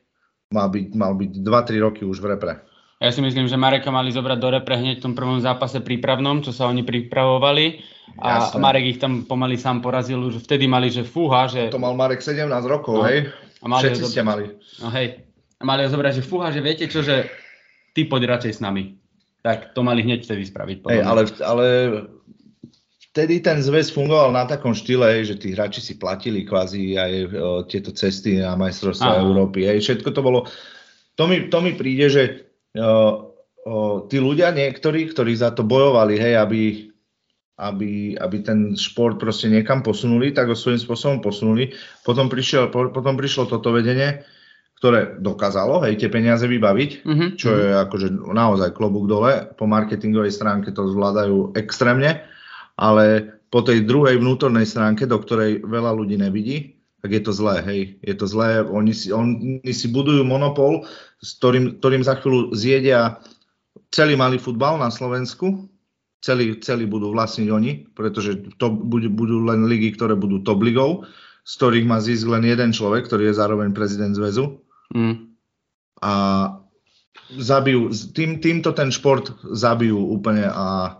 [0.52, 2.60] mal byť, mal byť 2-3 roky už v repre.
[2.96, 6.40] Ja si myslím, že Mareka mali zobrať do repre hneď v tom prvom zápase prípravnom,
[6.40, 7.96] čo sa oni pripravovali.
[8.16, 8.60] A Jasne.
[8.64, 11.68] Marek ich tam pomaly sám porazil, už vtedy mali, že fúha, že...
[11.68, 13.04] To mal Marek 17 rokov, no.
[13.04, 13.28] hej?
[13.66, 14.54] A mali Všetci ste mali.
[14.78, 15.26] No hej.
[15.58, 17.26] A mali ho zobrať, že fúha, že viete čo, že
[17.90, 18.94] ty poď radšej s nami.
[19.42, 20.86] Tak to mali hneď vtedy spraviť.
[20.86, 21.66] Hej, ale, ale
[23.10, 27.26] vtedy ten zväz fungoval na takom štýle, že tí hráči si platili kvázi aj o,
[27.66, 29.66] tieto cesty na majstrovstvá Európy.
[29.66, 29.82] Hej.
[29.82, 30.46] Všetko to bolo...
[31.16, 32.22] To mi, to mi príde, že
[32.78, 33.34] o,
[34.06, 36.85] tí ľudia niektorí, ktorí za to bojovali, hej, aby,
[37.56, 41.72] aby, aby ten šport proste niekam posunuli, tak ho svojím spôsobom posunuli.
[42.04, 44.20] Potom, prišiel, po, potom prišlo toto vedenie,
[44.76, 47.28] ktoré dokázalo hej, tie peniaze vybaviť, mm-hmm.
[47.40, 49.48] čo je akože naozaj klobúk dole.
[49.56, 52.20] Po marketingovej stránke to zvládajú extrémne,
[52.76, 57.64] ale po tej druhej vnútornej stránke, do ktorej veľa ľudí nevidí, tak je to zlé,
[57.64, 57.80] hej.
[58.04, 60.84] Je to zlé, oni si, oni si budujú monopol,
[61.24, 63.16] s ktorým, ktorým za chvíľu zjedia
[63.88, 65.72] celý malý futbal na Slovensku,
[66.26, 71.06] celý, celý budú vlastniť oni, pretože to budú, budú len ligy, ktoré budú top ligou,
[71.46, 74.58] z ktorých má zísť len jeden človek, ktorý je zároveň prezident zväzu.
[74.90, 75.38] Mm.
[76.02, 76.12] A
[77.38, 80.98] zabijú, tým, týmto ten šport zabijú úplne a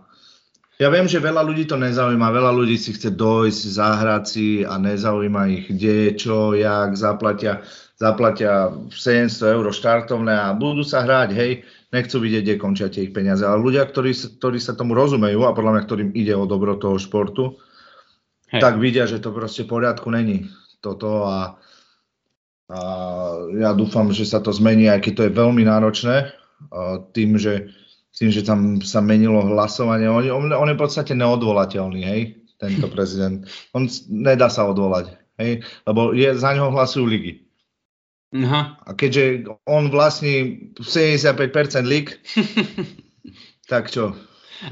[0.77, 4.77] ja viem, že veľa ľudí to nezaujíma, veľa ľudí si chce dojsť, zahrať si a
[4.77, 7.65] nezaujíma ich, kde, čo, jak, zaplatia,
[7.97, 13.15] zaplatia 700 eur štartovné a budú sa hrať, hej, nechcú vidieť, kde končia tie ich
[13.15, 13.43] peniaze.
[13.47, 16.99] Ale ľudia, ktorí, ktorí sa tomu rozumejú a podľa mňa, ktorým ide o dobro toho
[16.99, 17.55] športu,
[18.51, 18.59] hej.
[18.59, 20.51] tak vidia, že to proste v poriadku není
[20.83, 21.57] toto a,
[22.69, 22.79] a
[23.55, 26.35] ja dúfam, že sa to zmení, aj keď to je veľmi náročné,
[27.13, 27.71] tým, že
[28.17, 30.09] tým, že tam sa menilo hlasovanie.
[30.09, 32.21] On, on, on je v podstate neodvolateľný, hej,
[32.57, 33.45] tento prezident.
[33.77, 37.46] On nedá sa odvolať, hej, lebo je, za ňoho hlasujú ligy.
[38.35, 38.75] Aha.
[38.83, 42.19] A keďže on vlastní 75% lig,
[43.71, 44.15] tak čo?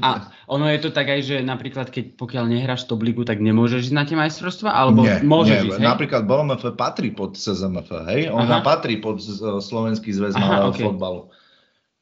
[0.02, 3.88] A ono je to tak aj, že napríklad, keď pokiaľ nehráš top ligu, tak nemôžeš
[3.88, 4.74] ísť na tie majstrovstvá?
[4.74, 5.68] Alebo nie, môžeš nie.
[5.70, 5.86] ísť, hej?
[5.86, 8.26] Napríklad BLMF patrí pod SZMF, hej?
[8.34, 8.66] Ona Aha.
[8.66, 9.22] patrí pod
[9.62, 10.84] Slovenský zväz malého okay.
[10.90, 11.30] fotbalu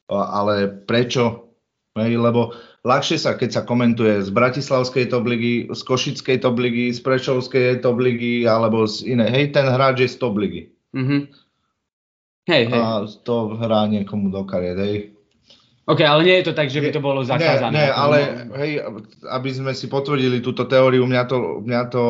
[0.09, 1.49] ale prečo?
[1.95, 2.51] Hej, lebo
[2.83, 7.79] ľahšie sa, keď sa komentuje z Bratislavskej top ligy, z Košickej top ligy, z Prešovskej
[7.79, 9.31] top ligy, alebo z inej.
[9.31, 10.75] Hej, ten hráč je z top ligy.
[10.91, 11.31] Mm-hmm.
[12.45, 12.81] Hej, hej.
[12.81, 14.97] A to hrá niekomu do kariet, hej.
[15.85, 17.73] OK, ale nie je to tak, že by to bolo zakázané.
[17.77, 18.17] Nie, nie ale
[18.57, 18.71] hej,
[19.29, 22.03] aby sme si potvrdili túto teóriu, mňa to, mňa to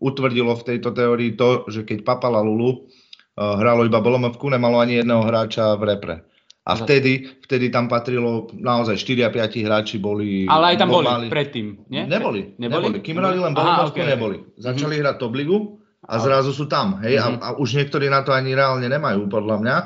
[0.00, 5.04] utvrdilo v tejto teórii to, že keď Papala Lulu uh, hralo iba Bolomovku, nemalo ani
[5.04, 6.16] jedného hráča v repre.
[6.62, 10.46] A vtedy, vtedy tam patrilo naozaj 4 a 5 hráči boli...
[10.46, 11.26] Ale aj tam boli mali...
[11.26, 12.06] predtým, nie?
[12.06, 12.86] Neboli, neboli.
[12.86, 13.02] neboli.
[13.02, 14.14] Kým hrali len Bolomorsko, okay.
[14.14, 14.46] neboli.
[14.62, 15.02] Začali mm-hmm.
[15.02, 16.98] hrať top ligu a zrazu sú tam.
[17.02, 17.22] Hej?
[17.22, 17.38] Mm-hmm.
[17.38, 19.76] A, a už niektorí na to ani reálne nemajú, podľa mňa.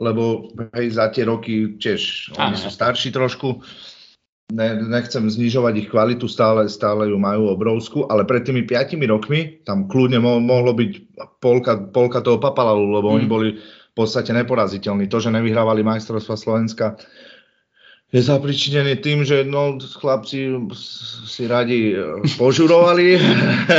[0.00, 3.60] Lebo hej, za tie roky tiež, oni sú starší trošku.
[4.50, 9.62] Ne, nechcem znižovať ich kvalitu, stále, stále ju majú obrovskú, ale pred tými 5 rokmi
[9.62, 10.92] tam kľudne mo- mohlo byť
[11.38, 13.14] polka, polka toho papalalu, lebo mm.
[13.14, 15.06] oni boli v podstate neporaziteľný.
[15.06, 16.98] To, že nevyhrávali majstrovstva Slovenska,
[18.10, 20.50] je zapričinený tým, že no, chlapci
[21.30, 21.94] si radi
[22.34, 23.22] požurovali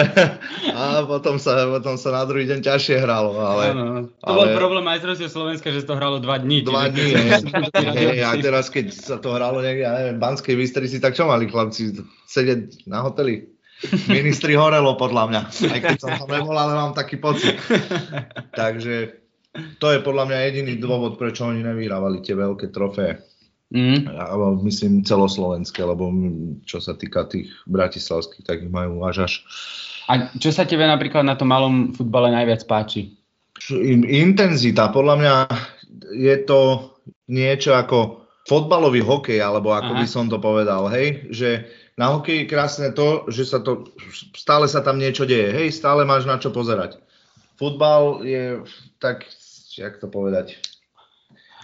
[0.79, 3.35] a potom sa, potom sa na druhý deň ťažšie hralo.
[3.35, 6.63] Ale, ano, to ale, bol problém majstrovstva Slovenska, že to hralo dva dní.
[6.63, 7.11] Dva dní,
[8.27, 11.51] a teraz keď sa to hralo niekde, ja neviem, v Banskej Bystrici, tak čo mali
[11.51, 11.99] chlapci?
[12.23, 13.51] Sedieť na hoteli?
[14.07, 15.41] Ministri horelo podľa mňa,
[15.75, 17.57] aj keď som tam nebol, ale mám taký pocit.
[18.53, 19.19] Takže
[19.81, 23.30] to je podľa mňa jediný dôvod, prečo oni nevyhrávali tie veľké trofé.
[23.71, 24.03] Mm.
[24.03, 24.35] Ja,
[24.67, 26.11] myslím celoslovenské, lebo
[26.67, 29.33] čo sa týka tých bratislavských, tak ich majú až až.
[30.11, 33.15] A čo sa tebe napríklad na tom malom futbale najviac páči?
[34.11, 34.91] Intenzita.
[34.91, 35.35] Podľa mňa
[36.11, 36.91] je to
[37.31, 39.99] niečo ako fotbalový hokej, alebo ako Aha.
[40.03, 41.63] by som to povedal, hej, že
[41.95, 43.87] na hokeji je krásne to, že sa to,
[44.35, 46.99] stále sa tam niečo deje, hej, stále máš na čo pozerať.
[47.55, 48.65] Futbal je
[48.97, 49.29] tak
[49.77, 50.57] jak to povedať?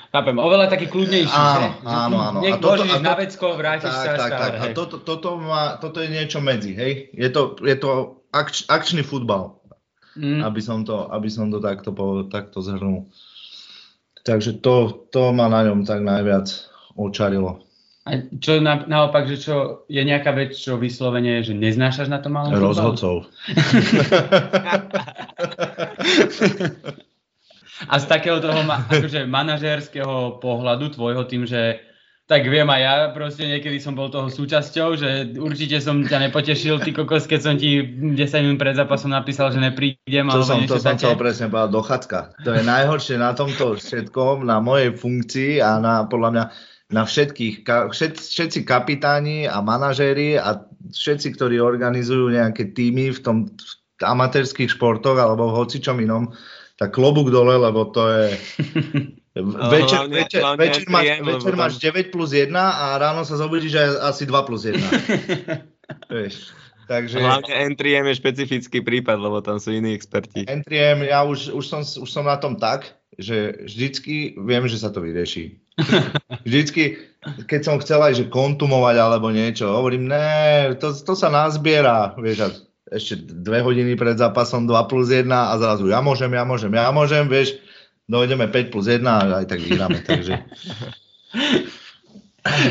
[0.07, 1.67] Chápem, oveľa taký kľudnejší, áno, že?
[1.83, 2.39] Áno, áno.
[2.39, 4.39] A toto, a to, na vecko, vrátiš tak, sa tak, stále.
[4.39, 4.55] Tak.
[4.55, 7.11] A toto, toto, má, toto je niečo medzi, hej?
[7.11, 9.59] Je to, je to akč, akčný futbal,
[10.15, 10.47] mm.
[10.47, 11.91] aby, som to, aby som to takto,
[12.31, 13.11] takto zhrnul.
[14.23, 16.47] Takže to, to ma na ňom tak najviac
[16.95, 17.63] očarilo.
[18.07, 22.39] A čo na, naopak, že čo je nejaká vec, čo vyslovene, že neznášaš na tom
[22.39, 22.55] malom?
[22.55, 23.27] Rozhodcov.
[27.85, 31.77] A z takého toho ma, akože manažérskeho pohľadu tvojho tým, že
[32.27, 36.83] tak viem aj ja, proste niekedy som bol toho súčasťou, že určite som ťa nepotešil,
[36.83, 40.27] ty kokos, keď som ti 10 minút pred zápasom napísal, že neprídem.
[40.27, 42.17] To som, to som chcel presne povedať, dochádzka.
[42.43, 46.43] To je najhoršie na tomto všetkom, na mojej funkcii a na, podľa mňa,
[46.91, 47.63] na všetkých,
[47.95, 53.37] všet, všetci kapitáni a manažéri a všetci, ktorí organizujú nejaké týmy v tom
[53.97, 56.29] v amatérských športoch alebo v hocičom inom,
[56.77, 58.25] tak klobúk dole, lebo to je
[59.73, 63.97] večer, hlavne, večer, hlavne večer, máš, večer máš 9 plus 1 a ráno sa zobudíš
[64.01, 64.77] asi 2 plus 1.
[66.13, 66.53] Vieš.
[66.87, 67.19] Takže...
[67.19, 70.47] Hlavne N3M je špecifický prípad, lebo tam sú iní experti.
[70.47, 72.87] N3M, ja už, už, som, už som na tom tak,
[73.19, 75.57] že vždycky viem, že sa to vyrieši.
[76.47, 76.97] Vždycky,
[77.45, 82.65] keď som chcel aj, že kontumovať alebo niečo, hovorím, ne, to, to sa nazbiera, vieš,
[82.91, 86.91] ešte dve hodiny pred zápasom 2 plus 1 a zrazu ja môžem, ja môžem, ja
[86.91, 87.59] môžem, vieš,
[88.07, 90.33] dojdeme 5 plus 1 a aj tak vyhráme, takže...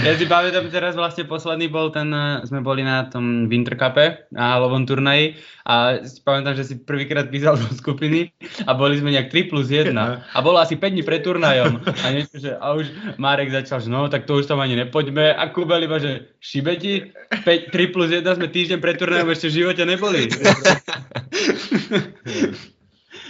[0.04, 4.26] Ja si pamätám teraz vlastne posledný bol ten, eh, sme boli na tom Winter Cupe
[4.32, 8.32] na halovom turnaji a si pamätám, že si prvýkrát písal do skupiny
[8.64, 11.82] a boli sme nejak 3 plus 1 a bolo asi 5 dní pred turnajom.
[11.82, 12.86] A, niečo, že, a už
[13.18, 15.34] Marek začal, že no tak to už tam ani nepoďme.
[15.34, 17.12] A Kubel iba, že šibeti,
[17.44, 20.30] 5, 3 plus 1 sme týždeň pred turnajom ešte v živote neboli.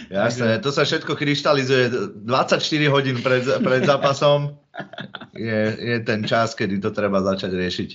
[0.07, 2.61] Jasné, to sa všetko kryštalizuje 24
[2.93, 4.55] hodín pred, pred zápasom.
[5.33, 7.89] Je, je ten čas, kedy to treba začať riešiť.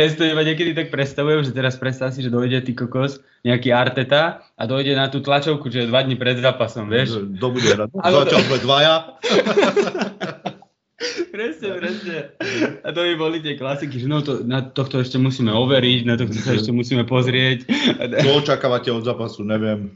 [0.00, 3.20] Ja si to iba niekedy tak predstavujem, že teraz predstav si, že dojde ty kokos,
[3.44, 7.28] nejaký Arteta a dojde na tú tlačovku, že dva dní pred zápasom, vieš?
[7.36, 7.92] Hrať?
[7.92, 8.94] Začal sme dvaja.
[11.30, 12.16] presne, presne.
[12.86, 16.18] A to by boli tie klasiky, že no to, na tohto ešte musíme overiť, na
[16.18, 17.70] tohto sa ešte musíme pozrieť.
[18.26, 19.94] Čo očakávate od zápasu, neviem.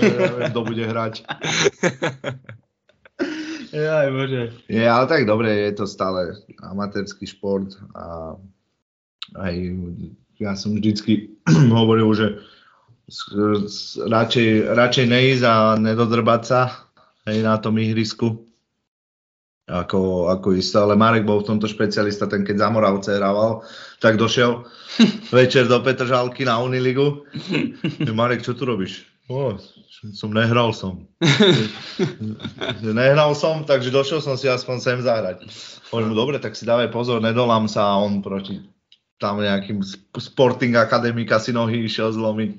[0.00, 1.24] Neviem, kto bude hrať.
[3.68, 4.42] Jaj, bože.
[4.72, 8.32] Je, ale tak dobre, je to stále amatérsky šport a
[9.36, 9.54] aj
[10.40, 11.36] ja som vždycky
[11.76, 12.40] hovoril, že
[14.08, 16.88] radšej, radšej neísť a nedodrbať sa
[17.28, 18.47] hej, na tom ihrisku,
[19.68, 23.60] ako, ako isto, ale Marek bol v tomto špecialista, ten keď za Moravce hrával,
[24.00, 24.64] tak došiel
[25.36, 27.28] večer do Petržalky na Uniligu.
[28.18, 29.04] Marek, čo tu robíš?
[29.28, 29.60] O,
[30.16, 31.04] som nehral som.
[32.80, 35.44] nehral som, takže došiel som si aspoň sem zahrať.
[35.92, 38.77] Hovorím dobre, tak si dávaj pozor, nedolám sa a on proti
[39.18, 39.82] tam nejakým
[40.14, 42.50] Sporting Akademika si nohy išiel zlomiť.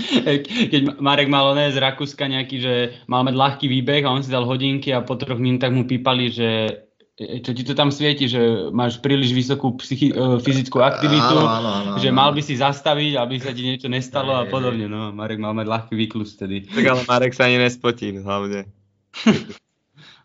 [0.72, 2.74] Keď Marek mal oné z Rakúska nejaký, že
[3.04, 6.32] mal mať ľahký výbeh a on si dal hodinky a po troch minútach mu pípali,
[6.32, 6.80] že
[7.20, 11.70] čo ti to tam svieti, že máš príliš vysokú psychi- e, fyzickú aktivitu, áno, áno,
[11.84, 14.88] áno, že mal by si zastaviť, aby sa ti niečo nestalo a podobne.
[14.88, 16.64] No, Marek mal mať ľahký výklus vtedy.
[16.64, 18.64] Tak ale Marek sa ani nespotí, hlavne.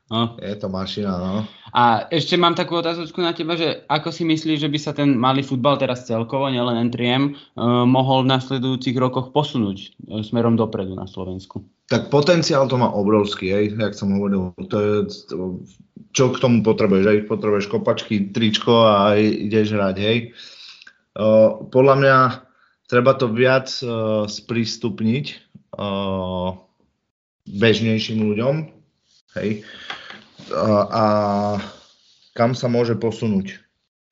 [0.06, 0.38] No.
[0.38, 1.50] Je to mašina, no.
[1.74, 5.18] A ešte mám takú otázočku na teba, že ako si myslíš, že by sa ten
[5.18, 10.94] malý futbal teraz celkovo, nielen N3M, uh, mohol v nasledujúcich rokoch posunúť uh, smerom dopredu
[10.94, 11.66] na Slovensku?
[11.90, 14.54] Tak potenciál to má obrovský, hej, jak som hovoril.
[14.70, 14.94] To je,
[16.14, 17.20] čo k tomu potrebuješ, hej?
[17.26, 20.18] Potrebuješ kopačky, tričko a ideš hrať, hej.
[21.18, 22.18] Uh, podľa mňa
[22.86, 25.26] treba to viac uh, sprístupniť
[25.82, 26.54] uh,
[27.50, 28.75] bežnejším ľuďom,
[29.40, 29.64] hej
[30.52, 31.04] a, a
[32.36, 33.64] kam sa môže posunúť.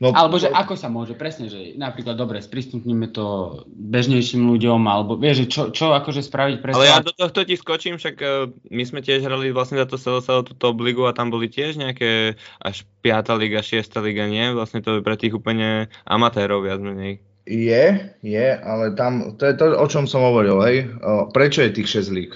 [0.01, 5.15] No, alebo že ako sa môže, presne, že napríklad dobre, sprístupníme to bežnejším ľuďom, alebo
[5.15, 6.75] vieš, že čo, čo akože spraviť presne.
[6.75, 9.95] Ale ja do tohto ti skočím, však uh, my sme tiež hrali vlastne za to
[9.95, 13.31] celé, celé tú top ligu a tam boli tiež nejaké až 5.
[13.39, 13.79] liga, 6.
[14.03, 14.51] liga, nie?
[14.51, 17.23] Vlastne to je pre tých úplne amatérov viac menej.
[17.47, 20.89] Je, je, ale tam, to je to, o čom som hovoril, hej.
[21.31, 22.31] Prečo je tých 6 líg?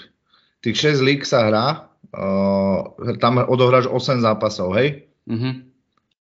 [0.64, 5.12] Tých 6 líg sa hrá, Uh, tam odohráš 8 zápasov, hej?
[5.28, 5.68] Mhm.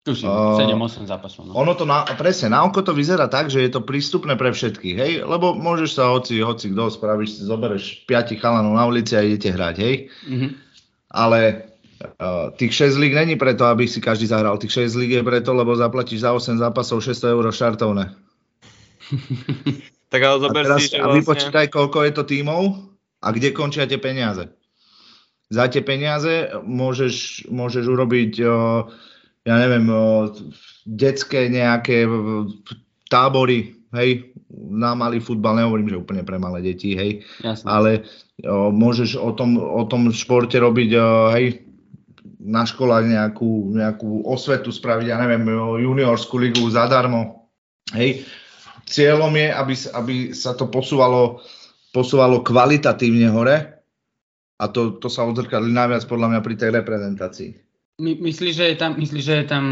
[0.01, 1.49] Tuším, uh, 7-8 zápasov.
[1.49, 1.53] No.
[1.61, 4.97] Ono to na, presne, na oko to vyzerá tak, že je to prístupné pre všetkých,
[4.97, 5.12] hej?
[5.25, 9.77] Lebo môžeš sa hoci, hoci kto spravíš, zoberieš 5 chalanov na ulici a idete hrať,
[9.81, 9.95] hej?
[10.29, 10.49] Mhm.
[11.11, 11.68] Ale
[12.21, 14.61] uh, tých 6 líg není preto, aby si každý zahral.
[14.61, 18.05] Tých 6 líg je preto, lebo zaplatíš za 8 zápasov 600 eur štartovné.
[20.12, 21.09] tak ale zober a teraz, si, že vlastne...
[21.09, 22.62] A vypočítaj, koľko je to tímov
[23.21, 24.60] a kde končia tie peniaze
[25.51, 28.33] za tie peniaze môžeš, môžeš urobiť,
[29.43, 29.91] ja neviem,
[30.87, 32.07] detské nejaké
[33.11, 37.67] tábory, hej, na malý futbal, nehovorím, že úplne pre malé deti, hej, Jasne.
[37.67, 37.91] ale
[38.71, 40.91] môžeš o tom, o tom športe robiť,
[41.35, 41.67] hej,
[42.41, 45.45] na školách nejakú, nejakú osvetu spraviť, ja neviem,
[45.83, 47.51] juniorskú ligu zadarmo.
[47.93, 48.25] Hej.
[48.89, 51.45] Cieľom je, aby, aby sa to posúvalo,
[51.93, 53.80] posúvalo kvalitatívne hore
[54.61, 57.51] a to, to sa odzrkadli najviac podľa mňa pri tej reprezentácii.
[58.01, 59.65] My, myslíš, že je tam, myslí, že je tam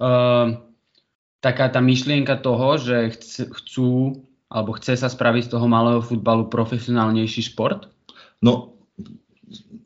[0.00, 0.46] uh,
[1.40, 7.52] taká tá myšlienka toho, že chcú alebo chce sa spraviť z toho malého futbalu profesionálnejší
[7.52, 7.88] šport?
[8.40, 8.80] No,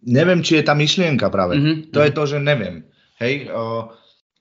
[0.07, 1.59] neviem, či je tá myšlienka práve.
[1.59, 1.77] Mm-hmm.
[1.91, 2.87] To je to, že neviem.
[3.19, 3.91] Hej, uh,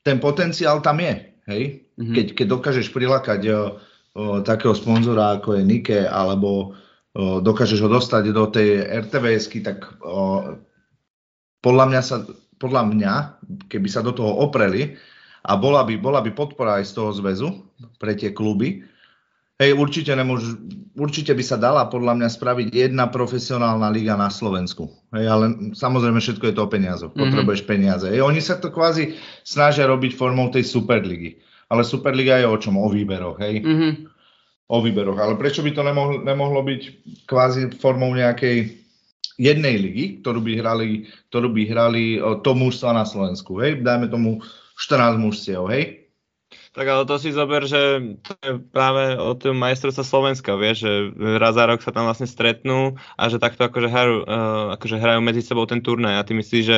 [0.05, 1.13] ten potenciál tam je.
[1.49, 2.13] Hej, mm-hmm.
[2.13, 3.81] keď, keď dokážeš prilákať uh,
[4.13, 6.77] uh, takého sponzora ako je Nike, alebo
[7.17, 9.99] dokážeš ho dostať do tej RTVSky, tak
[11.61, 12.23] podľa mňa sa,
[12.57, 13.13] podľa mňa,
[13.67, 14.95] keby sa do toho opreli
[15.43, 17.49] a bola by, bola by podpora aj z toho zväzu
[17.99, 18.85] pre tie kluby,
[19.61, 20.57] Hej, určite, nemôž,
[20.97, 24.89] určite by sa dala podľa mňa spraviť jedna profesionálna liga na Slovensku.
[25.13, 25.45] Hej, ale
[25.77, 27.13] samozrejme všetko je to o peniazoch.
[27.13, 27.29] Mm-hmm.
[27.29, 28.09] Potrebuješ peniaze.
[28.09, 31.37] Hej, oni sa to kvázi snažia robiť formou tej Superligy.
[31.69, 32.81] Ale Superliga je o čom?
[32.81, 33.37] O výberoch.
[33.37, 33.61] Hej?
[33.61, 33.91] Mm-hmm.
[34.71, 35.19] O výberoch.
[35.19, 36.81] Ale prečo by to nemohlo, nemohlo byť
[37.27, 38.79] kvázi formou nejakej
[39.35, 40.87] jednej ligy, ktorú by hrali,
[41.27, 42.03] ktorú by hrali
[42.39, 43.59] to mužstva na Slovensku.
[43.59, 43.83] Hej?
[43.83, 44.39] Dajme tomu
[44.79, 45.67] 14 mužstiev.
[45.67, 46.01] Hej?
[46.71, 50.91] Tak ale to si zober, že to je práve o tom majstrovstva Slovenska, vieš, že
[51.35, 55.19] raz za rok sa tam vlastne stretnú a že takto akože hrajú, uh, akože hrajú
[55.19, 56.15] medzi sebou ten turnaj.
[56.15, 56.77] A ty myslíš, že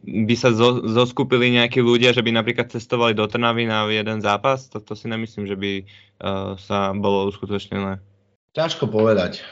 [0.00, 4.72] by sa zo, zoskupili nejakí ľudia, že by napríklad cestovali do Trnavy na jeden zápas?
[4.72, 8.00] To, to si nemyslím, že by uh, sa bolo uskutočnené.
[8.56, 9.44] Ťažko povedať.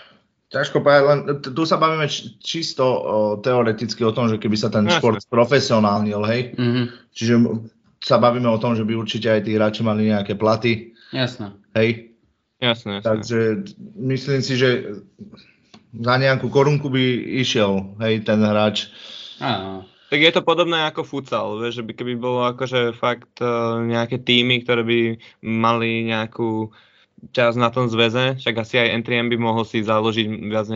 [0.49, 2.09] Ťažko povedať, len tu sa bavíme
[2.41, 3.01] čisto uh,
[3.45, 6.41] teoreticky o tom, že keby sa ten no, šport profesionálnil, hej.
[6.57, 6.85] Mm-hmm.
[7.13, 7.35] Čiže
[8.01, 10.97] sa bavíme o tom, že by určite aj tí hráči mali nejaké platy.
[11.13, 11.53] Jasné.
[11.77, 12.17] Hej.
[12.59, 13.07] Jasné, jasné.
[13.07, 13.39] Takže
[14.01, 14.69] myslím si, že
[15.93, 17.05] za nejakú korunku by
[17.45, 18.89] išiel, hej, ten hráč.
[19.39, 19.87] Áno.
[20.09, 24.17] Tak je to podobné ako futsal, vieš, že by keby bolo akože fakt uh, nejaké
[24.17, 25.01] týmy, ktoré by
[25.45, 26.73] mali nejakú
[27.37, 30.71] čas na tom zväze, však asi aj N3M by mohol si založiť viac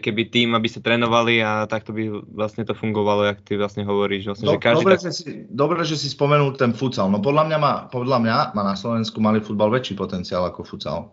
[0.00, 4.32] keby tým, aby sa trénovali a takto by vlastne to fungovalo, jak ty vlastne hovoríš.
[4.32, 5.04] Vlastne, Do, že každý dobre, tak...
[5.04, 7.12] že si, dobre, že si spomenul ten futsal.
[7.12, 11.12] No podľa mňa, má, podľa mňa má na Slovensku malý futbal väčší potenciál ako futsal.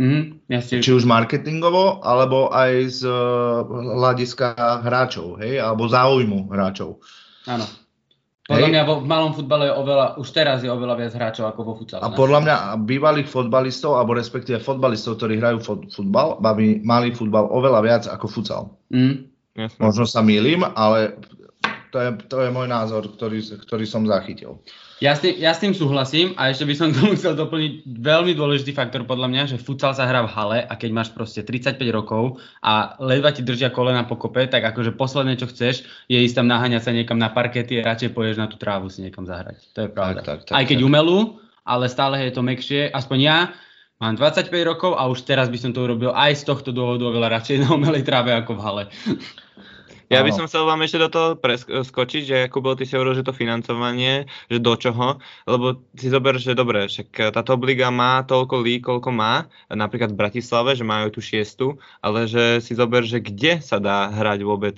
[0.00, 0.80] Mm, jasne.
[0.80, 7.04] Či už marketingovo, alebo aj z uh, hľadiska hráčov, hej, alebo záujmu hráčov.
[7.44, 7.68] Áno.
[8.42, 8.72] Podľa Hej.
[8.74, 11.72] mňa vo, v malom futbale je oveľa, už teraz je oveľa viac hráčov ako vo
[11.78, 12.02] futsale.
[12.02, 17.46] A podľa mňa bývalých fotbalistov, alebo respektíve fotbalistov, ktorí hrajú fot, futbal, baví malý futbal
[17.54, 18.62] oveľa viac ako futsal.
[18.90, 19.30] Mm.
[19.78, 21.22] Možno sa mýlim, ale
[21.94, 24.58] to je, to je môj názor, ktorý, ktorý som zachytil.
[25.02, 28.38] Ja s, tým, ja s tým súhlasím a ešte by som tomu chcel doplniť veľmi
[28.38, 31.82] dôležitý faktor podľa mňa, že futsal sa hrá v hale a keď máš proste 35
[31.90, 36.46] rokov a ledva ti držia kolena pokope, tak akože posledné, čo chceš, je ísť tam
[36.46, 39.58] naháňať sa niekam na parkety a radšej poješ na tú trávu si niekam zahrať.
[39.74, 40.22] To je pravda.
[40.22, 40.86] Tak, tak, tak, Aj keď tak.
[40.86, 41.18] umelú,
[41.66, 42.86] ale stále je to mekšie.
[42.94, 43.38] Aspoň ja
[43.98, 47.42] mám 25 rokov a už teraz by som to urobil aj z tohto dôvodu oveľa
[47.42, 48.84] radšej na umelej tráve ako v hale.
[50.12, 53.16] Ja by som chcel vám ešte do toho preskočiť, že ako bol ty si hovoril,
[53.16, 55.16] že to financovanie, že do čoho,
[55.48, 60.20] lebo si zober, že dobre, však táto obliga má toľko lí, koľko má, napríklad v
[60.20, 64.76] Bratislave, že majú tu šiestu, ale že si zober, že kde sa dá hrať vôbec,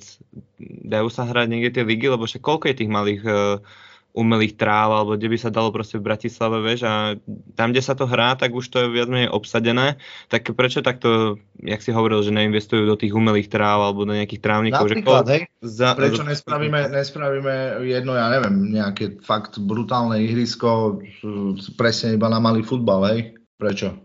[0.62, 3.58] dajú sa hrať niekde tie ligy, lebo však koľko je tých malých uh,
[4.14, 7.18] umelých tráv, alebo kde by sa dalo proste v Bratislave, vieš, a
[7.58, 9.98] tam, kde sa to hrá, tak už to je viac menej obsadené,
[10.30, 14.38] tak prečo takto, jak si hovoril, že neinvestujú do tých umelých tráv alebo do nejakých
[14.38, 14.86] trávnikov?
[14.86, 21.02] Napríklad, že hej, za, prečo nespravíme, nespravíme jedno, ja neviem, nejaké fakt brutálne ihrisko
[21.74, 23.34] presne iba na malý futbal, hej?
[23.58, 23.98] Prečo?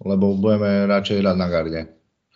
[0.00, 1.82] Lebo budeme radšej hrať na garde.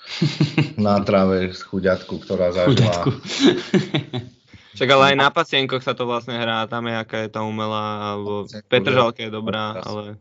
[0.78, 3.10] na tráve chuďatku, ktorá zažila
[4.76, 8.12] Však ale aj na pasienkoch sa to vlastne hrá, tam je aká je tá umelá,
[8.12, 10.20] alebo Petržalka je dobrá, ale...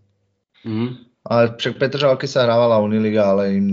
[0.63, 1.03] Mm.
[1.25, 3.67] Ale však Petržalke sa hrávala Uniliga, ale im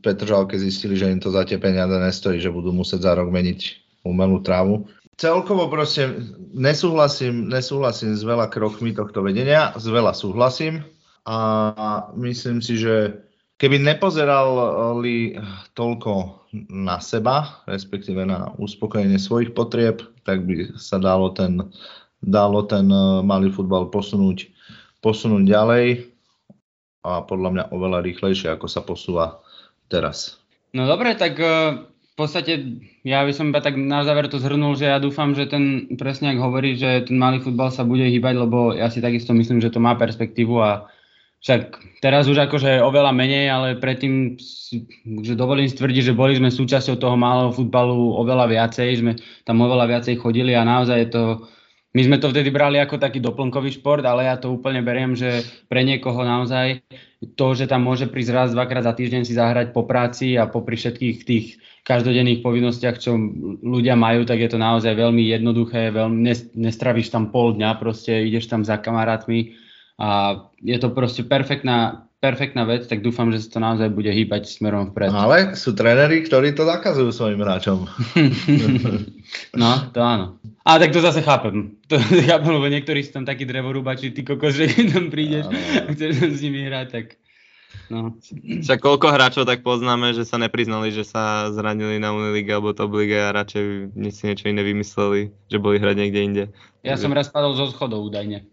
[0.00, 3.60] Petržalke zistili, že im to za tie peniaze nestojí, že budú musieť za rok meniť
[4.08, 4.88] umelú trávu.
[5.14, 6.10] Celkovo proste
[6.50, 10.82] nesúhlasím, nesúhlasím s veľa krokmi tohto vedenia, s veľa súhlasím
[11.22, 11.38] a
[12.18, 13.22] myslím si, že
[13.60, 15.38] keby nepozerali
[15.78, 21.58] toľko na seba, respektíve na uspokojenie svojich potrieb, tak by sa dalo ten,
[22.22, 24.46] dalo ten eh, malý futbal posunúť,
[25.02, 25.86] posunúť ďalej
[27.04, 29.42] a podľa mňa oveľa rýchlejšie, ako sa posúva
[29.90, 30.40] teraz.
[30.70, 32.52] No dobre, tak eh, v podstate
[33.02, 36.30] ja by som iba tak na záver to zhrnul, že ja dúfam, že ten presne
[36.30, 39.74] ak hovorí, že ten malý futbal sa bude hýbať, lebo ja si takisto myslím, že
[39.74, 40.86] to má perspektívu a
[41.44, 44.40] však teraz už akože oveľa menej, ale predtým,
[45.20, 49.12] že dovolím stvrdiť, že boli sme súčasťou toho malého futbalu oveľa viacej, sme
[49.44, 51.24] tam oveľa viacej chodili a naozaj je to,
[51.92, 55.44] my sme to vtedy brali ako taký doplnkový šport, ale ja to úplne beriem, že
[55.68, 56.80] pre niekoho naozaj
[57.36, 60.80] to, že tam môže prísť raz, dvakrát za týždeň si zahrať po práci a popri
[60.80, 63.20] všetkých tých každodenných povinnostiach, čo
[63.60, 66.24] ľudia majú, tak je to naozaj veľmi jednoduché, veľmi,
[66.56, 69.63] nestravíš tam pol dňa, proste ideš tam za kamarátmi,
[69.94, 70.08] a
[70.58, 74.90] je to proste perfektná, perfektná vec, tak dúfam, že sa to naozaj bude hýbať smerom
[74.90, 75.12] vpred.
[75.12, 77.84] Ale sú tréneri, ktorí to zakazujú svojim hráčom.
[79.60, 80.40] no, to áno.
[80.64, 81.76] A tak to zase chápem.
[81.92, 85.92] To chápem, lebo niektorí sú tam takí drevorúbači, ty kokos, že keď tam prídeš a
[85.92, 87.06] chceš s nimi hrať, tak
[87.92, 88.16] No.
[88.64, 92.96] Však koľko hráčov tak poznáme, že sa nepriznali, že sa zranili na Uniliga alebo Top
[92.96, 96.44] Liga a radšej si niečo iné vymysleli, že boli hrať niekde inde.
[96.84, 98.44] Ja som raz padol zo schodov údajne.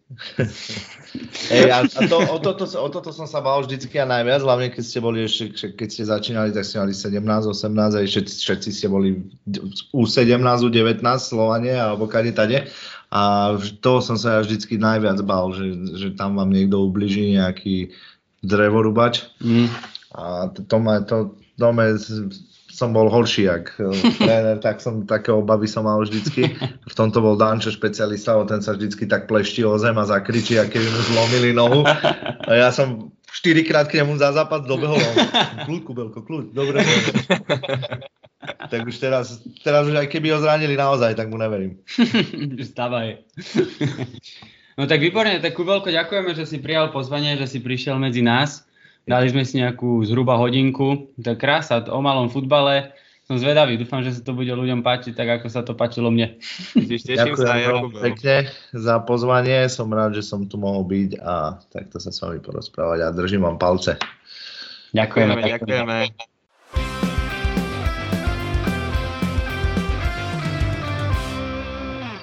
[1.52, 4.84] Ej, a to, o, toto, o toto som sa bál vždycky a najviac, hlavne keď
[4.88, 8.88] ste boli ešte, keď ste začínali, tak ste mali 17, 18 a všetci, všetci ste
[8.88, 9.20] boli
[9.92, 12.72] U17, U19 Slovanie alebo kade tade.
[13.12, 13.52] A
[13.84, 17.92] toho som sa ja vždycky najviac bál, že, že tam vám niekto ubliží nejaký
[18.44, 19.26] drevorubač.
[19.42, 19.70] Mm.
[20.12, 21.96] A to, ma, to, to ma,
[22.72, 26.58] som bol horší, jak e, tréner, tak som také obavy som mal vždycky.
[26.92, 30.58] V tomto bol Dančo špecialista, o ten sa vždycky tak plešti o zem a zakričí,
[30.58, 31.82] aké by mu zlomili nohu.
[32.48, 35.00] A ja som štyrikrát k nemu za západ dobehol.
[35.68, 36.84] Kľud, Kubelko, kľud, dobre.
[38.72, 41.80] tak už teraz, teraz už aj keby ho zranili naozaj, tak mu neverím.
[42.72, 43.22] Stávaj.
[44.80, 48.64] No tak výborne, tak Kubelko, ďakujeme, že si prijal pozvanie, že si prišiel medzi nás.
[49.04, 51.10] Dali sme si nejakú zhruba hodinku.
[51.18, 52.94] To je krása o malom futbale.
[53.26, 56.36] Som zvedavý, dúfam, že sa to bude ľuďom páčiť, tak ako sa to páčilo mne.
[56.76, 57.56] Ďakujem sa,
[58.04, 58.36] pekne
[58.76, 63.08] za pozvanie, som rád, že som tu mohol byť a takto sa s vami porozprávať
[63.08, 63.96] a držím vám palce.
[64.92, 65.40] Ďakujeme.
[65.40, 65.48] Ďakujeme.
[65.48, 66.41] ďakujeme.